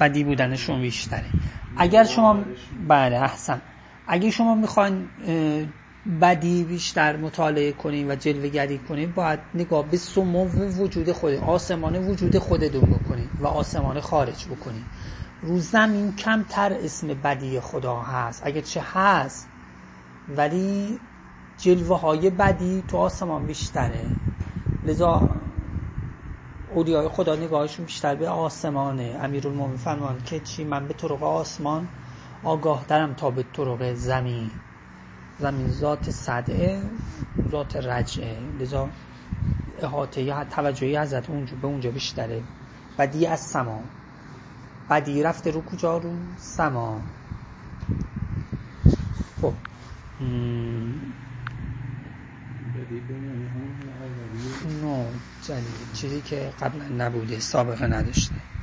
بدی 0.00 0.24
بودنشون 0.24 0.80
بیشتره. 0.82 1.30
اگر 1.76 2.04
شما 2.04 2.44
بله 2.88 3.16
احسن. 3.16 3.62
اگر 4.06 4.30
شما 4.30 4.54
می‌خواین 4.54 5.10
بدی 6.20 6.64
بیشتر 6.64 7.16
مطالعه 7.16 7.72
کنیم 7.72 8.08
و 8.08 8.14
جلوه 8.14 8.48
گری 8.48 8.78
کنیم 8.78 9.12
باید 9.12 9.40
نگاه 9.54 9.90
به 9.90 9.96
سمو 9.96 10.48
وجود 10.48 11.12
خود 11.12 11.34
آسمان 11.34 11.98
وجود 11.98 12.38
خودتون 12.38 12.90
بکنید 12.90 13.30
و 13.38 13.46
آسمان 13.46 14.00
خارج 14.00 14.46
بکنید 14.46 14.86
رو 15.42 15.58
زمین 15.60 16.16
کمتر 16.16 16.72
اسم 16.72 17.06
بدی 17.06 17.60
خدا 17.60 18.00
هست. 18.00 18.42
اگر 18.46 18.60
چه 18.60 18.82
هست 18.92 19.48
ولی 20.28 21.00
جلوه 21.58 22.00
های 22.00 22.30
بدی 22.30 22.84
تو 22.88 22.96
آسمان 22.96 23.46
بیشتره. 23.46 24.06
لذا 24.84 25.28
اولیای 26.74 27.08
خدا 27.08 27.36
نگاهشون 27.36 27.84
بیشتر 27.86 28.14
به 28.14 28.28
آسمانه. 28.28 29.18
امیرالمومنین 29.22 29.76
فرمان 29.76 30.22
که 30.22 30.40
چی؟ 30.40 30.64
من 30.64 30.88
به 30.88 30.94
طرق 30.94 31.22
آسمان 31.22 31.88
آگاه 32.42 32.84
درم 32.88 33.14
تا 33.14 33.30
به 33.30 33.42
طرق 33.42 33.94
زمین. 33.94 34.50
زمین 35.38 35.68
ذات 35.72 36.10
صدعه 36.10 36.90
ذات 37.50 37.76
رجعه. 37.76 38.40
لذا 38.60 38.90
احاطه 39.78 40.22
یا 40.22 40.44
توجهی 40.44 40.96
ازت 40.96 41.30
اونجا 41.30 41.56
به 41.56 41.66
اونجا 41.66 41.90
بیشتره. 41.90 42.44
بدی 42.98 43.26
از 43.26 43.40
سما. 43.40 43.84
بدی 44.90 45.22
رفته 45.22 45.50
رو 45.50 45.62
کجا؟ 45.62 45.98
رو 45.98 46.34
سما. 46.38 47.02
خب. 49.40 49.54
جدید 55.42 55.92
چیزی 55.92 56.22
که 56.22 56.54
قبلا 56.60 56.88
نبوده 56.88 57.40
سابقه 57.40 57.86
نداشته. 57.86 58.53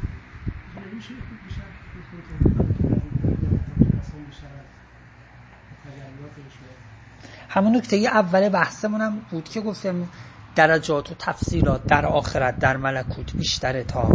همون 7.54 7.76
نکته 7.76 7.96
اول 7.96 8.50
بحثمونم 8.50 9.20
بود 9.32 9.50
که 9.50 9.62
گفتم 9.62 10.08
درجات 10.56 11.12
و 11.12 11.16
تفصیلات 11.20 11.88
در 11.88 12.06
آخرت 12.06 12.60
در 12.60 12.78
ملکوت 12.78 13.36
بیشتره 13.38 13.84
تا 13.84 14.10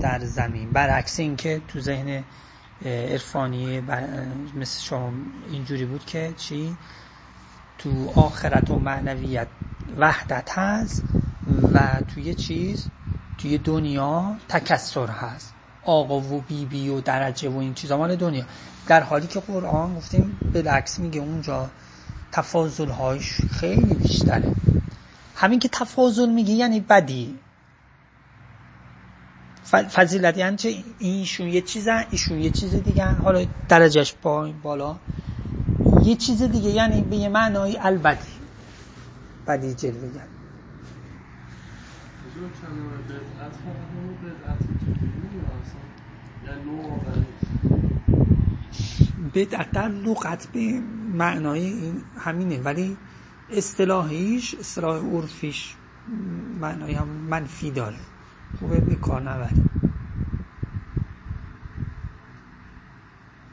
در 0.00 0.18
زمین. 0.24 0.72
برعکس 0.72 1.20
اینکه 1.20 1.62
تو 1.68 1.80
ذهن 1.80 2.24
عرفانی 2.84 3.80
مثل 4.54 4.80
شما 4.80 5.12
اینجوری 5.50 5.84
بود 5.84 6.04
که 6.04 6.34
چی؟ 6.36 6.76
تو 7.78 8.12
آخرت 8.14 8.70
و 8.70 8.78
معنویت 8.78 9.48
وحدت 9.96 10.58
هست 10.58 11.04
و 11.72 12.02
توی 12.08 12.34
چیز 12.34 12.88
توی 13.38 13.58
دنیا 13.58 14.36
تکسر 14.48 15.06
هست. 15.06 15.54
آقا 15.82 16.20
و 16.20 16.40
بیبی 16.40 16.64
بی 16.64 16.88
و 16.88 17.00
درجه 17.00 17.48
و 17.48 17.58
این 17.58 17.74
چیزا 17.74 17.96
مال 17.96 18.16
دنیا. 18.16 18.44
در 18.86 19.02
حالی 19.02 19.26
که 19.26 19.40
قرآن 19.40 19.94
گفتیم 19.94 20.40
بالعکس 20.52 20.98
میگه 20.98 21.20
اونجا 21.20 21.70
تفاضل 22.32 22.88
هاش 22.88 23.40
خیلی 23.50 23.94
بیشتره. 23.94 24.52
همین 25.36 25.58
که 25.58 25.68
تفاضل 25.68 26.28
میگه 26.28 26.52
یعنی 26.52 26.80
بدی. 26.80 27.38
فضیلت 29.70 30.38
یعنی 30.38 30.56
چه؟ 30.56 30.74
ایشون 30.98 31.48
یه 31.48 31.60
چیزه 31.60 32.06
ایشون 32.10 32.38
یه 32.38 32.50
چیز 32.50 32.74
دیگه. 32.74 33.06
حالا 33.06 33.46
درجهش 33.68 34.14
پایین 34.22 34.60
بالا. 34.62 34.96
یه 36.04 36.16
چیز 36.16 36.42
دیگه 36.42 36.70
یعنی 36.70 37.02
به 37.02 37.16
یه 37.16 37.28
معنای 37.28 37.78
البدی. 37.78 38.32
بدی 39.46 39.74
جلوه 39.74 40.08
گرد 40.14 40.28
بدعت 49.34 49.72
در 49.72 49.88
لغت 49.88 50.46
به 50.46 50.80
معنای 51.14 51.60
این 51.60 52.02
همینه 52.18 52.60
ولی 52.60 52.96
اصطلاحیش 53.50 54.54
اصطلاح 54.54 55.04
عرفیش 55.04 55.74
معنای 56.60 56.94
هم 56.94 57.08
منفی 57.08 57.70
داره. 57.70 57.96
خوبه 58.58 58.80
به 58.80 58.96
کار 58.96 59.22
نبریم. 59.22 59.64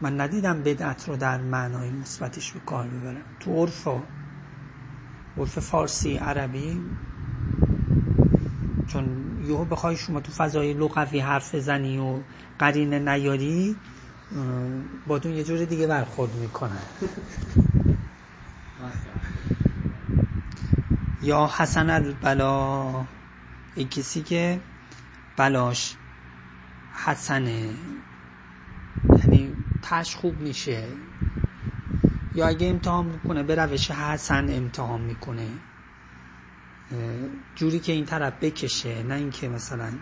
من 0.01 0.21
ندیدم 0.21 0.63
بدعت 0.63 1.09
رو 1.09 1.17
در 1.17 1.37
معنای 1.37 1.89
مثبتش 1.89 2.51
به 2.51 2.59
کار 2.59 2.87
ببرم. 2.87 3.25
تو 3.39 3.63
عرف 3.63 3.87
عرف 5.37 5.59
فارسی 5.59 6.17
عربی 6.17 6.81
چون 8.87 9.37
یهو 9.47 9.65
بخوای 9.65 9.95
شما 9.97 10.19
تو 10.19 10.31
فضای 10.31 10.73
لغوی 10.73 11.19
حرف 11.19 11.55
زنی 11.55 11.97
و 11.97 12.19
قرینه 12.59 12.99
نیاری 12.99 13.75
با 15.07 15.19
دون 15.19 15.33
یه 15.33 15.43
جور 15.43 15.65
دیگه 15.65 15.87
برخورد 15.87 16.35
می‌کنن 16.35 16.83
یا 21.21 21.49
حسن 21.57 21.89
البلا 21.89 23.05
این 23.75 23.89
کسی 23.89 24.23
که 24.23 24.61
بلاش 25.37 25.95
حسنه. 27.05 27.73
یعنی 29.21 29.55
تش 29.81 30.15
خوب 30.15 30.39
میشه. 30.41 30.87
یا 32.33 32.47
اگه 32.47 32.67
امتحان 32.67 33.05
می‌کنه 33.05 33.43
به 33.43 33.55
روش 33.55 33.91
حسن 33.91 34.49
امتحان 34.49 35.01
می‌کنه. 35.01 35.47
جوری 37.55 37.79
که 37.79 37.91
این 37.91 38.05
طرف 38.05 38.33
بکشه 38.41 39.03
نه 39.03 39.15
اینکه 39.15 39.49
مثلا 39.49 39.93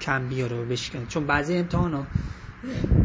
کم 0.00 0.28
بیاره 0.28 0.56
و 0.56 0.64
بشکنه. 0.64 1.06
چون 1.06 1.26
بعضی 1.26 1.56
امتحان 1.56 2.06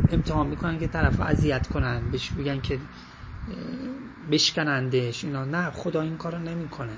امتحان 0.10 0.48
می‌کنن 0.48 0.80
که 0.80 0.88
طرف 0.88 1.20
اذیت 1.20 1.68
کنن 1.68 2.10
بهش 2.10 2.30
بگن 2.30 2.62
که 2.62 2.80
بشکنندش 4.32 5.24
اینا. 5.24 5.46
نه 5.46 5.72
خدا 5.72 6.02
این 6.02 6.18
کارو 6.18 6.40
نمی‌کنه. 6.40 6.98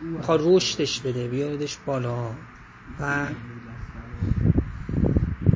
می‌خواد 0.00 0.40
رشدش 0.44 1.00
بده 1.00 1.28
بیاردش 1.28 1.76
بالا. 1.76 2.36
و 3.00 3.28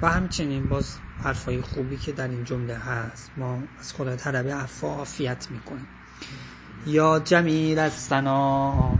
و 0.02 0.08
همچنین 0.08 0.68
باز 0.68 1.00
حرفای 1.18 1.60
خوبی 1.60 1.96
که 1.96 2.12
در 2.12 2.28
این 2.28 2.44
جمله 2.44 2.74
هست 2.74 3.32
ما 3.36 3.68
از 3.78 3.92
خدا 3.92 4.16
طلب 4.16 4.48
عفا 4.48 4.88
عافیت 4.88 5.50
می‌کنیم. 5.50 5.86
یا 6.86 7.18
جمیل 7.18 7.78
از 7.78 7.92
سنا 7.92 8.98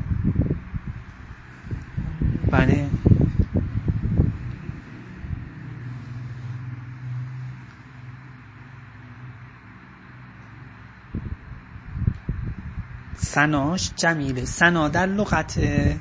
بله. 2.51 2.94
سناش 13.35 13.93
جمیله 13.97 14.45
سنا 14.45 14.89
در 14.89 15.07
لغت 15.07 15.59
به 15.59 16.01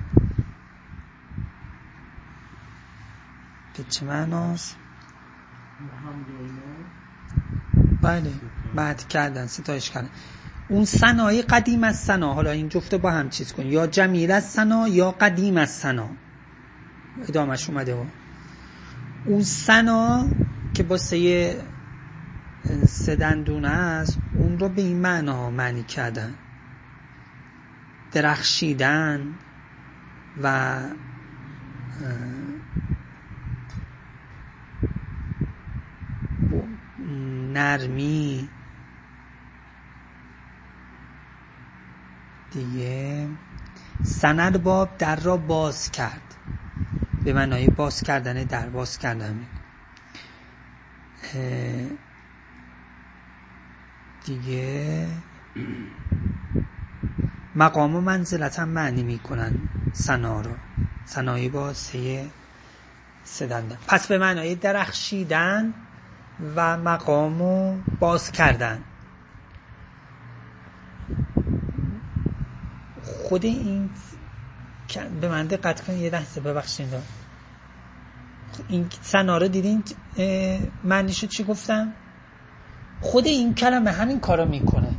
چه 3.89 4.05
معناست 4.05 4.75
بله. 8.01 8.31
بعد 8.75 9.07
کردن 9.07 9.47
ستایش 9.47 9.91
کردن. 9.91 10.09
اون 10.67 10.85
سنای 10.85 11.41
قدیم 11.41 11.83
از 11.83 11.95
سنا. 11.95 12.33
حالا 12.33 12.51
این 12.51 12.69
جفته 12.69 12.97
با 12.97 13.11
هم 13.11 13.29
چیز 13.29 13.53
کن 13.53 13.65
یا 13.65 13.87
جمیل 13.87 14.31
از 14.31 14.51
سنا 14.51 14.87
یا 14.87 15.11
قدیم 15.11 15.57
از 15.57 15.69
سنا. 15.69 16.09
ادامش 17.27 17.69
اومده 17.69 17.95
با 17.95 18.05
اون 19.25 19.43
سنا 19.43 20.29
که 20.73 20.83
با 20.83 20.97
سه 20.97 21.55
سه 22.87 23.15
دندونه 23.15 23.69
است 23.69 24.19
اون 24.33 24.59
رو 24.59 24.69
به 24.69 24.81
این 24.81 25.01
معنا 25.01 25.49
معنی 25.49 25.83
کردن. 25.83 26.42
درخشیدن 28.13 29.39
و 30.43 30.81
نرمی 37.53 38.49
دیگه. 42.51 43.29
سند 44.01 44.63
باب 44.63 44.97
در 44.97 45.15
را 45.15 45.37
باز 45.37 45.91
کرد. 45.91 46.35
به 47.23 47.33
معنای 47.33 47.69
باز 47.69 48.03
کردن 48.03 48.43
در 48.43 48.69
باز 48.69 48.97
کردن. 48.97 49.47
دیگه 54.25 55.07
مقام 57.55 57.95
و 57.95 58.01
منزلت 58.01 58.59
هم 58.59 58.69
معنی 58.69 59.03
می‌کنن. 59.03 59.53
سنا 59.91 60.41
رو. 60.41 60.57
سنایی 61.05 61.49
با 61.49 61.73
سه 61.73 62.25
سدندن 63.23 63.77
پس 63.87 64.07
به 64.07 64.17
معنای 64.17 64.55
درخشیدن 64.55 65.73
و 66.55 66.77
مقام 66.77 67.41
و 67.41 67.77
باز 67.99 68.31
کردن. 68.31 68.83
خود 73.03 73.45
این 73.45 73.89
به 75.21 75.29
من 75.29 75.47
دقت 75.47 75.81
کن 75.81 75.93
یه 75.93 76.09
لحظه 76.09 76.41
ببخشید. 76.41 76.87
این 78.67 78.89
سنا 79.01 79.37
رو 79.37 79.47
دیدین؟ 79.47 79.83
معنیشو 80.83 81.27
چی 81.27 81.43
گفتم؟ 81.43 81.93
خود 83.01 83.27
این 83.27 83.55
کلمه 83.55 83.91
همین 83.91 84.19
کارو 84.19 84.45
می‌کنه. 84.45 84.92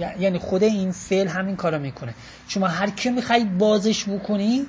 یعنی 0.00 0.38
خود 0.38 0.62
این 0.62 0.92
فعل 0.92 1.28
همین 1.28 1.56
کارو 1.56 1.78
می‌کنه. 1.78 2.14
شما 2.48 2.66
هر 2.66 2.90
کی 2.90 3.10
می‌خوای 3.10 3.44
بازش 3.44 4.08
بکنی 4.08 4.66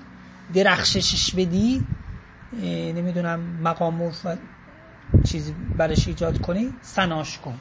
درخششش 0.53 1.35
بدی 1.35 1.81
نمی‌دونم 2.95 3.39
مقام 3.39 4.01
و 4.01 4.11
چیزی 5.23 5.55
برش 5.77 6.07
ایجاد 6.07 6.41
کنی 6.41 6.73
سناش 6.81 7.39
کن. 7.39 7.59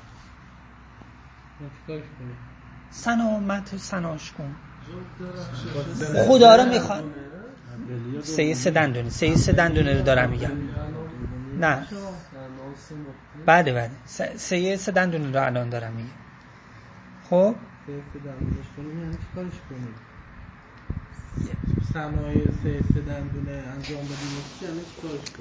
سنامت 2.90 3.76
سناش 3.76 4.32
کن. 4.32 4.56
خدا 6.28 6.56
رو 6.56 6.64
می‌خواد. 6.68 7.04
سه 8.22 8.54
سه 8.54 8.70
دندونه 8.70 9.10
سه 9.10 9.36
سه 9.36 9.52
دندونه 9.52 9.94
رو 9.94 10.02
دارم 10.02 10.30
میگم. 10.30 10.50
نه. 11.60 11.86
بعد 13.46 13.74
بعد. 13.74 13.90
سه 14.36 14.76
سه 14.76 14.92
دندونه 14.92 15.32
رو 15.32 15.46
الان 15.46 15.68
دارم 15.68 15.92
میگم. 15.92 16.19
خب؟ 17.30 17.54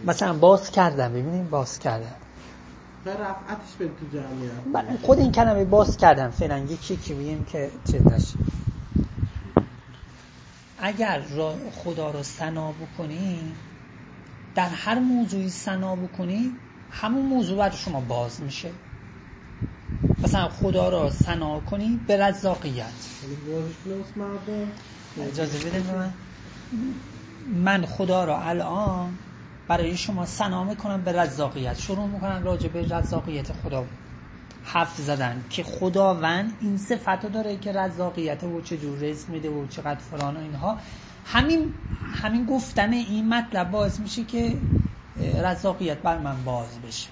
مثلا 0.06 0.34
باز 0.34 0.72
کردم 0.72 1.10
ببینیم 1.10 1.50
باز 1.50 1.80
کردم. 1.80 2.16
رفعتش 3.06 3.76
به 3.80 3.88
تو 3.88 4.06
جمعیت. 4.14 5.02
خود 5.02 5.20
این 5.20 5.32
کلمه 5.32 5.66
باز 5.66 5.98
کردم 5.98 6.30
فعلا 6.30 6.58
یکی 6.58 6.96
که 6.98 7.14
بگیم 7.14 7.46
که 7.46 7.72
چه 7.92 8.02
نشه. 8.02 8.36
اگر 10.78 11.22
خدا 11.76 12.12
رو 12.12 12.24
سنا 12.24 12.72
بکنی 12.72 13.52
در 14.56 14.70
هر 14.70 15.00
موضوعی 15.00 15.50
سنا 15.50 15.96
بکنی 15.96 16.52
همون 16.92 17.26
موضوع 17.26 17.58
بر 17.58 17.70
شما 17.70 18.02
باز 18.02 18.42
میشه. 18.42 18.72
مثلا 20.24 20.50
خدا 20.50 20.90
را 20.90 21.10
سنا 21.10 21.60
کنی 21.60 21.98
به 22.08 22.18
رزاقیت. 22.18 22.94
اجازه 25.18 25.60
بده 25.60 25.94
من. 25.94 26.14
من 27.46 27.86
خدا 27.86 28.26
را 28.26 28.42
الان 28.42 29.20
برای 29.68 29.98
شما 29.98 30.26
سنا 30.26 30.64
می‌کنم 30.64 31.04
به 31.04 31.12
رزاقیت. 31.12 31.78
شروع 31.78 32.08
می‌کنم 32.08 32.44
راجع 32.44 32.70
به 32.70 32.88
رزاقیت 32.90 33.54
خدا. 33.54 33.88
حرف 34.64 34.98
زدن 34.98 35.46
که 35.50 35.64
خداوند 35.64 36.58
این 36.60 36.78
صفت 36.78 37.26
داره 37.26 37.58
که 37.58 37.72
رزاقیت 37.72 38.44
و 38.44 38.62
چجور 38.62 39.00
رزق 39.00 39.30
میده 39.30 39.50
و 39.50 39.68
چقدر 39.68 40.00
فران 40.00 40.38
و 40.38 40.40
اینها. 40.40 40.80
همین 41.26 41.74
همین 42.22 42.46
گفتن 42.46 42.94
این 42.94 43.30
مطلب 43.34 43.72
باعث 43.72 44.00
میشه 44.00 44.24
که 44.24 44.62
رزاقیت 45.44 46.02
بر 46.02 46.18
من 46.18 46.44
باز 46.44 46.82
بشه. 46.82 47.10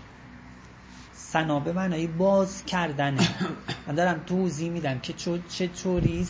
سنا 1.32 1.60
به 1.60 1.74
معنای 1.74 2.08
باز 2.08 2.66
کردنه 2.66 3.30
من 3.88 3.96
دارم 3.96 4.24
توضیح 4.26 4.72
میدم 4.72 5.00
که 5.00 5.13
چطوری 5.50 6.28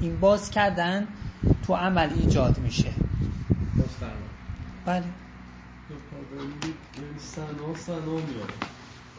این 0.00 0.20
باز 0.20 0.50
کردن 0.50 1.08
تو 1.62 1.74
عمل 1.74 2.08
ایجاد 2.18 2.58
میشه. 2.58 2.92
بله. 4.86 5.04
سنا 7.18 7.74
سنا 7.74 8.00
میاد. 8.00 8.52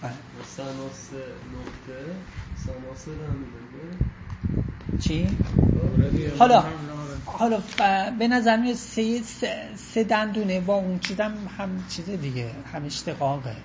بله. 0.02 0.12
سنا 0.46 0.90
سه 0.94 1.16
نقطه 1.54 2.16
سنا 2.56 2.96
سه 2.96 3.12
چی؟ 5.00 5.28
حالا 6.40 6.64
حالا 7.26 7.62
به 8.20 8.28
نظر 8.28 8.58
میاد 8.58 8.76
سه, 8.76 9.22
سه 9.76 10.04
دندونه 10.04 10.60
با 10.60 10.76
اون 10.76 11.00
چیزم 11.00 11.34
هم 11.58 11.70
چیز 11.88 12.10
دیگه 12.10 12.56
هم 12.74 12.86
اشتقاقه. 12.86 13.56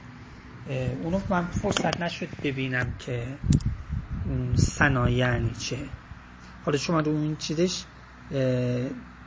اونو 0.70 1.20
من 1.28 1.46
فرصت 1.46 2.00
نشد 2.00 2.28
ببینم 2.42 2.94
که 2.98 3.38
اون 4.24 4.56
سنا 4.56 5.10
یعنی 5.10 5.54
چه. 5.54 5.76
حالا 6.64 6.78
شما 6.78 7.00
رو 7.00 7.12
اون 7.12 7.36
چیزش 7.36 7.84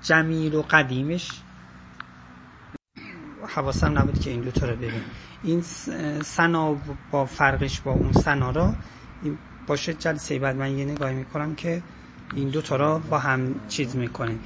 جمیل 0.01 0.55
و 0.55 0.61
قدیمش 0.61 1.43
حواسم 3.47 3.97
نبود 3.99 4.19
که 4.19 4.29
این 4.29 4.41
دوتا 4.41 4.65
رو 4.69 4.75
ببین 4.75 5.01
این 5.43 5.61
سنا 6.21 6.81
با 7.11 7.25
فرقش 7.25 7.79
با 7.79 7.91
اون 7.91 8.11
سنا 8.13 8.51
را 8.51 8.75
باشه 9.67 9.93
جلسه 9.93 10.39
بعد 10.39 10.55
من 10.55 10.77
یه 10.77 10.85
نگاهی 10.85 11.15
می‌کنم 11.15 11.55
که 11.55 11.83
این 12.33 12.49
دوتا 12.49 12.75
را 12.75 12.99
با 12.99 13.17
هم 13.19 13.67
چیز 13.67 13.95
می‌کنه 13.95 14.39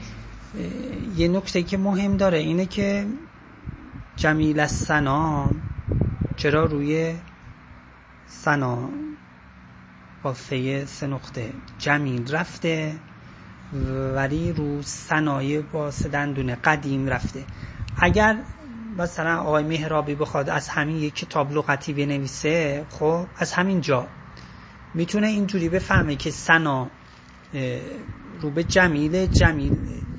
یه 1.16 1.28
نکته 1.28 1.64
که 1.64 1.78
مهم 1.78 2.18
داره 2.18 2.38
اینه 2.38 2.66
که 2.66 3.08
جمیل 4.16 4.60
از 4.60 4.72
سنا 4.72 5.54
چرا 6.42 6.66
روی 6.66 7.16
سنا 8.26 8.90
با 10.24 10.34
سه 10.34 11.08
نقطه 11.08 11.54
جمیل 11.78 12.32
رفته 12.32 12.96
ولی 14.16 14.52
رو 14.52 14.82
سنایه 14.82 15.62
با 15.62 15.92
سه 15.92 16.10
دندونه 16.10 16.56
قدیم 16.56 17.08
رفته؟ 17.08 17.46
اگر 17.98 18.38
مثلا 18.98 19.42
آقای 19.42 19.64
مهرابی 19.64 20.16
بخواد 20.16 20.50
از 20.50 20.70
همین 20.70 20.96
یک 20.98 21.16
کتاب 21.16 21.52
لغتی 21.52 21.94
بنویسه 21.94 22.86
خب 22.90 23.28
از 23.36 23.54
همین 23.54 23.82
جا. 23.82 24.08
می‌تونه 24.94 25.28
اینجوری 25.28 25.70
بفهمه 25.70 26.16
که 26.16 26.32
سنا 26.32 26.88
رو 28.42 28.50
به 28.50 28.64
جمیل 28.64 29.26
جمیل 29.26 29.74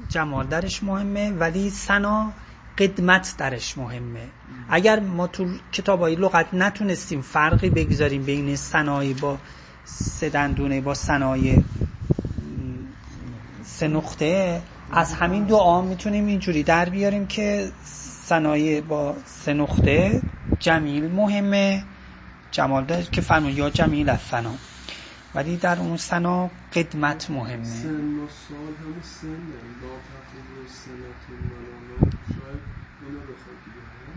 جمال 0.09 0.47
درش 0.47 0.83
مهمه 0.83 1.31
ولی 1.31 1.71
سنا 1.71 2.33
قدمت 2.79 3.35
درش 3.39 3.79
مهمه. 3.79 4.29
اگر 4.69 5.01
ما 5.01 5.27
تو 5.27 5.47
کتاب 5.73 6.01
های 6.01 6.15
لغت 6.15 6.55
نتونستیم 6.55 7.21
فرقی 7.23 7.71
بگذاریم 7.71 8.25
بین 8.25 8.57
سنایی 8.57 9.15
با 9.15 9.39
سه 9.85 10.81
با 10.81 10.95
سنای 10.95 11.65
سه 13.65 13.89
نقطه 13.89 14.63
از 14.93 15.13
همین 15.13 15.45
دعا 15.45 15.83
می‌تونیم 15.83 16.27
اینجوری 16.27 16.63
در 16.63 16.89
بیاریم 16.89 17.27
که 17.27 17.73
سنایه 18.25 18.81
با 18.81 19.17
سه 19.25 19.53
نقطه 19.53 20.23
جمیل 20.59 21.09
مهمه. 21.09 21.85
جمال 22.51 22.85
داره 22.85 23.03
که 23.03 23.21
فرمون 23.21 23.53
یا 23.53 23.71
جمیل 23.71 24.09
از 24.09 24.21
سنا 24.21 24.55
ولی 25.35 25.57
در 25.57 25.79
اون 25.79 25.97
سنا 25.97 26.51
قدمت 26.73 27.31
مهمه. 27.31 27.65
سن 27.65 28.19
و 28.19 28.29
سال 28.29 28.75
همون 28.83 29.03
سن 29.03 29.29
لا 29.83 29.99
تقریب 30.13 30.67
سنت 30.67 31.23
ولا 31.31 31.99
شاید 32.35 32.61
اینو 33.03 33.21
بخواد 33.21 33.57
دیگه 33.65 33.81
ها؟ 33.81 34.13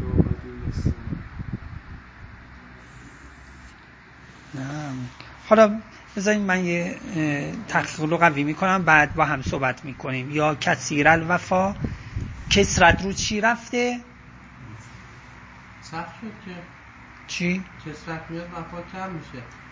لا 0.00 0.12
قدیم 0.16 0.64
السنة. 0.64 1.24
نه. 4.54 4.94
حالا 5.48 5.80
بذارین 6.16 6.42
من 6.42 6.64
یه 6.64 6.96
تحقیق 7.68 8.00
رو 8.00 8.16
قوی 8.16 8.44
می‌کنم 8.44 8.82
بعد 8.82 9.14
با 9.14 9.24
هم 9.24 9.42
صحبت 9.42 9.84
می‌کنیم. 9.84 10.30
یا 10.30 10.54
کثیر 10.54 11.08
الوفا 11.08 11.74
کسرت 12.50 13.02
رو 13.02 13.12
چی 13.12 13.40
رفته؟ 13.40 14.00
سخت 15.82 16.20
شد 16.20 16.44
که 16.44 16.56
چی؟ 17.26 17.64
کسرت 17.86 18.30
میاد 18.30 18.48
وفا 18.52 18.82
کم 18.92 19.10
میشه. 19.12 19.63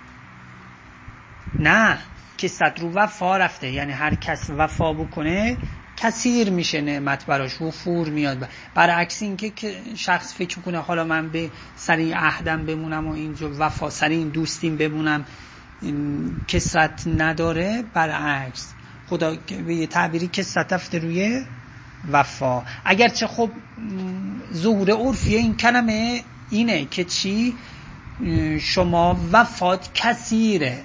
نه 1.59 1.99
کسرت 2.39 2.81
رو 2.81 2.93
وفا 2.93 3.37
رفته. 3.37 3.71
یعنی 3.71 3.93
هر 3.93 4.15
کس 4.15 4.51
وفا 4.51 4.93
بکنه 4.93 5.57
کثیر 5.97 6.51
میشه 6.51 6.81
نعمت 6.81 7.27
براش 7.27 7.61
وفور 7.61 8.09
میاد. 8.09 8.49
برعکس 8.75 9.23
اینکه 9.23 9.51
که 9.51 9.75
شخص 9.97 10.35
فکر 10.35 10.61
کنه 10.61 10.79
حالا 10.79 11.05
من 11.05 11.29
به 11.29 11.51
سر 11.77 11.97
این 11.97 12.15
عهدم 12.15 12.67
بمونم 12.67 13.09
و 13.09 13.13
اینجا 13.13 13.51
وفا 13.59 13.91
سر 13.91 14.09
این 14.09 14.29
دوستیم 14.29 14.77
بمونم 14.77 15.25
این 15.83 16.37
کسرت 16.49 17.07
نداره. 17.07 17.85
برعکس 17.95 18.75
خدا 19.09 19.37
به 19.67 19.75
یه 19.75 19.87
تعبیری 19.87 20.29
کسرت 20.29 20.73
رفته 20.73 20.99
روی 20.99 21.45
وفا. 22.11 22.63
اگرچه 22.85 23.27
خب 23.27 23.51
ظهور 24.55 24.91
عرفی 24.91 25.37
این 25.37 25.57
کلمه 25.57 26.23
اینه 26.51 26.85
که 26.85 27.05
چی؟ 27.05 27.55
شما 28.61 29.21
وفات 29.33 29.91
کثیره. 29.95 30.85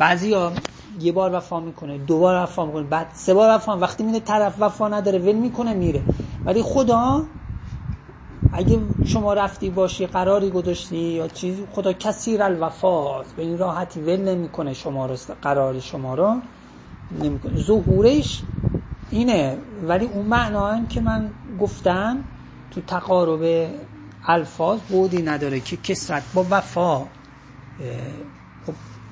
بعضی 0.00 0.32
ها 0.34 0.52
یه 1.00 1.12
بار 1.12 1.34
وفا 1.34 1.60
می‌کنه 1.60 1.98
دو 1.98 2.18
بار 2.18 2.42
وفا 2.42 2.66
می‌کنه 2.66 2.84
بعد 2.84 3.10
سه 3.14 3.34
بار 3.34 3.56
وفا 3.56 3.78
وقتی 3.78 4.04
میده 4.04 4.20
طرف 4.20 4.56
وفا 4.60 4.88
نداره 4.88 5.18
ول 5.18 5.32
می‌کنه 5.32 5.74
میره. 5.74 6.04
ولی 6.46 6.62
خدا 6.62 7.22
اگه 8.52 8.80
شما 9.04 9.34
رفتی 9.34 9.70
باشی 9.70 10.06
قراری 10.06 10.50
گذاشتی 10.50 10.96
یا 10.98 11.28
چیزی 11.28 11.66
خدا 11.70 11.92
کثیر 11.92 12.42
الوفاست 12.42 13.36
به 13.36 13.42
این 13.42 13.58
راحتی 13.58 14.00
ول 14.00 14.20
نمی‌کنه 14.20 14.74
شما 14.74 15.06
رو 15.06 15.16
قرار 15.42 15.80
شما 15.80 16.14
رو 16.14 16.42
نمی‌کنه. 17.10 17.56
ظهورش 17.58 18.44
اینه. 19.10 19.58
ولی 19.82 20.06
اون 20.06 20.26
معنا 20.26 20.68
هم 20.72 20.86
که 20.86 21.00
من 21.00 21.34
گفتم 21.60 22.24
تو 22.70 22.80
تقارب 22.80 23.70
الفاظ 24.24 24.80
بودی 24.88 25.22
نداره 25.22 25.60
که 25.60 25.76
کسرت 25.76 26.22
با 26.34 26.46
وفا 26.50 27.06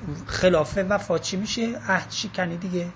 اه، 0.08 0.14
خب 0.14 0.26
خلاف 0.26 0.78
وفا 0.88 1.18
چی 1.18 1.36
میشه. 1.36 1.78
عهد 1.88 2.10
شکنی 2.10 2.56
دیگه. 2.56 2.92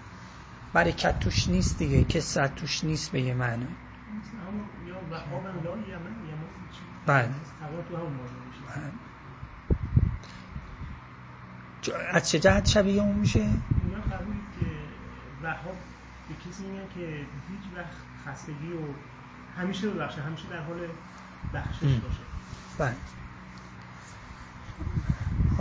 برکت 0.72 1.18
توش 1.20 1.48
نیست 1.48 1.78
دیگه. 1.78 2.04
کسرت 2.04 2.54
توش 2.54 2.84
نیست 2.84 3.10
به 3.10 3.20
یه 3.22 3.34
معنی. 3.34 3.66
بله. 7.06 7.28
ج- 11.84 11.90
از 12.10 12.30
چه 12.30 12.38
جهت 12.40 12.66
شبیه 12.66 13.02
اون 13.02 13.16
میشه؟ 13.16 13.38
اینا 13.40 14.00
قبول 14.00 14.36
که 14.60 14.66
وهاب 15.42 15.76
به 16.28 16.34
کسی 16.34 16.62
میگن 16.66 16.88
که 16.94 17.06
هیچ 17.48 17.60
وقت 17.76 17.96
خستگی 18.26 18.72
و 18.72 18.94
همیشه 19.60 19.90
ببخشه. 19.90 20.20
همیشه 20.22 20.48
در 20.48 20.62
حال 20.62 20.88
بخشش. 21.54 21.82
باشه. 21.82 22.20
بله. 22.78 22.96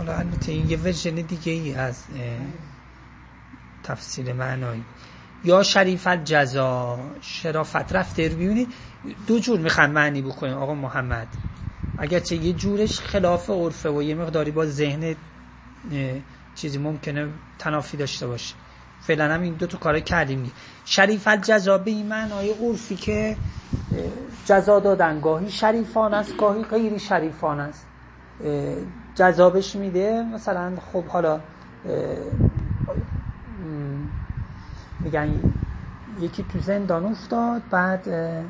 حالا 0.02 0.18
البته 0.18 0.52
این 0.52 0.70
یه 0.70 0.76
ورژن 0.76 1.14
دیگه 1.14 1.52
ای 1.52 1.74
از 1.74 2.04
تفسیر 3.82 4.32
معنایی. 4.32 4.84
یا 5.44 5.62
شریف 5.62 6.06
الجزا 6.06 6.98
شرافت 7.20 7.92
رو 7.92 8.04
ببینید 8.18 8.68
دو 9.26 9.38
جور 9.38 9.58
می‌خوام 9.58 9.90
معنی 9.90 10.22
بکنیم 10.22 10.54
آقا 10.54 10.74
محمد. 10.74 11.28
اگرچه 11.98 12.36
یه 12.36 12.52
جورش 12.52 13.00
خلاف 13.00 13.50
عرفه 13.50 13.90
و 13.90 14.02
یه 14.02 14.14
مقداری 14.14 14.50
با 14.50 14.66
ذهن 14.66 15.16
چیزی 16.54 16.78
ممکنه 16.78 17.28
تنافی 17.58 17.96
داشته 17.96 18.26
باشه. 18.26 18.54
فعلا 19.00 19.34
هم 19.34 19.42
این 19.42 19.54
دو 19.54 19.66
تا 19.66 19.78
کار 19.78 20.00
کردیم. 20.00 20.42
دیگه. 20.42 20.54
شریف 20.84 21.28
الجزا 21.28 21.78
به 21.78 21.90
این 21.90 22.06
معنای 22.06 22.50
عرفی 22.50 22.96
که 22.96 23.36
جزا 24.46 24.80
دادن 24.80 25.20
گاهی 25.20 25.50
شریفان 25.50 26.14
است 26.14 26.36
گاهی 26.36 26.62
غیری 26.62 26.98
شریفان 26.98 27.60
است. 27.60 27.86
جذابش 29.14 29.76
میده. 29.76 30.22
مثلا 30.22 30.76
خب 30.92 31.04
حالا 31.06 31.40
میگن 35.00 35.40
یکی 36.20 36.42
تو 36.44 36.58
زندان 36.60 37.04
افتاد 37.04 37.62
بعد 37.70 38.08
اه، 38.08 38.44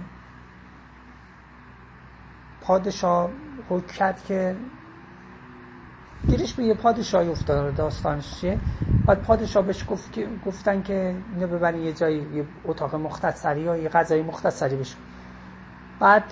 پادشاه 2.61 3.31
حکم 3.69 3.87
کرد 3.87 4.25
که 4.25 4.57
گیرش 6.29 6.55
به 6.55 6.65
یه 6.65 6.75
پادشاهی 6.75 7.29
افتاد 7.29 7.75
داستانش 7.75 8.41
چیه؟ 8.41 8.59
بعد 9.07 9.23
پادشاه 9.23 9.65
بهش 9.67 9.85
گفت 9.91 10.19
گفتن 10.47 10.83
که 10.83 11.17
اینو 11.35 11.47
ببرین 11.47 11.83
یه 11.83 11.93
جایی 11.93 12.19
یه 12.35 12.45
اتاق 12.65 12.95
مختصری 12.95 13.61
یا 13.61 13.77
یه 13.77 13.89
غذای 13.89 14.23
مختصری 14.23 14.77
بشه 14.77 14.97
بعد 16.01 16.25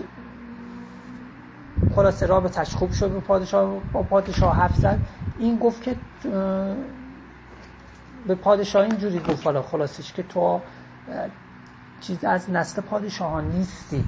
خلاصه 2.01 2.27
رابطش 2.27 2.75
خوب 2.75 2.93
شد 2.93 3.11
به 3.11 3.21
پادشاه 3.21 3.81
با 3.93 4.03
پادشاه 4.03 4.57
حرف 4.57 4.77
زد. 4.77 4.99
این 5.39 5.59
گفت 5.59 5.83
که 5.83 5.97
به 8.27 8.35
پادشاه 8.35 8.83
اینجوری 8.85 9.19
گفت 9.19 9.45
حالا 9.47 9.63
خلاصش 9.63 10.13
که 10.13 10.23
تو 10.23 10.61
چیز 12.01 12.25
از 12.25 12.51
نسل 12.51 12.83
پادشاهان 12.83 13.45
نیستی. 13.51 14.05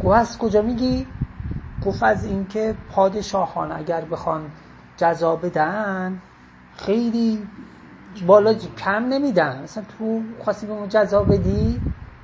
گفت 0.00 0.14
از 0.14 0.38
کجا 0.38 0.62
میگی؟ 0.62 1.06
گفت 1.80 2.02
از 2.02 2.24
اینکه 2.24 2.74
پادشاهان 2.88 3.72
اگر 3.72 4.00
بخوان 4.00 4.50
جزا 4.96 5.36
بدن 5.36 6.22
خیلی 6.76 7.46
بالا 8.26 8.54
کم 8.54 9.04
نمیدن. 9.04 9.62
مثلا 9.62 9.84
تو 9.98 10.22
خواستی 10.38 10.66
به 10.66 10.74
ما 10.74 10.86
جزا 10.86 11.24
بدی؟ 11.24 11.82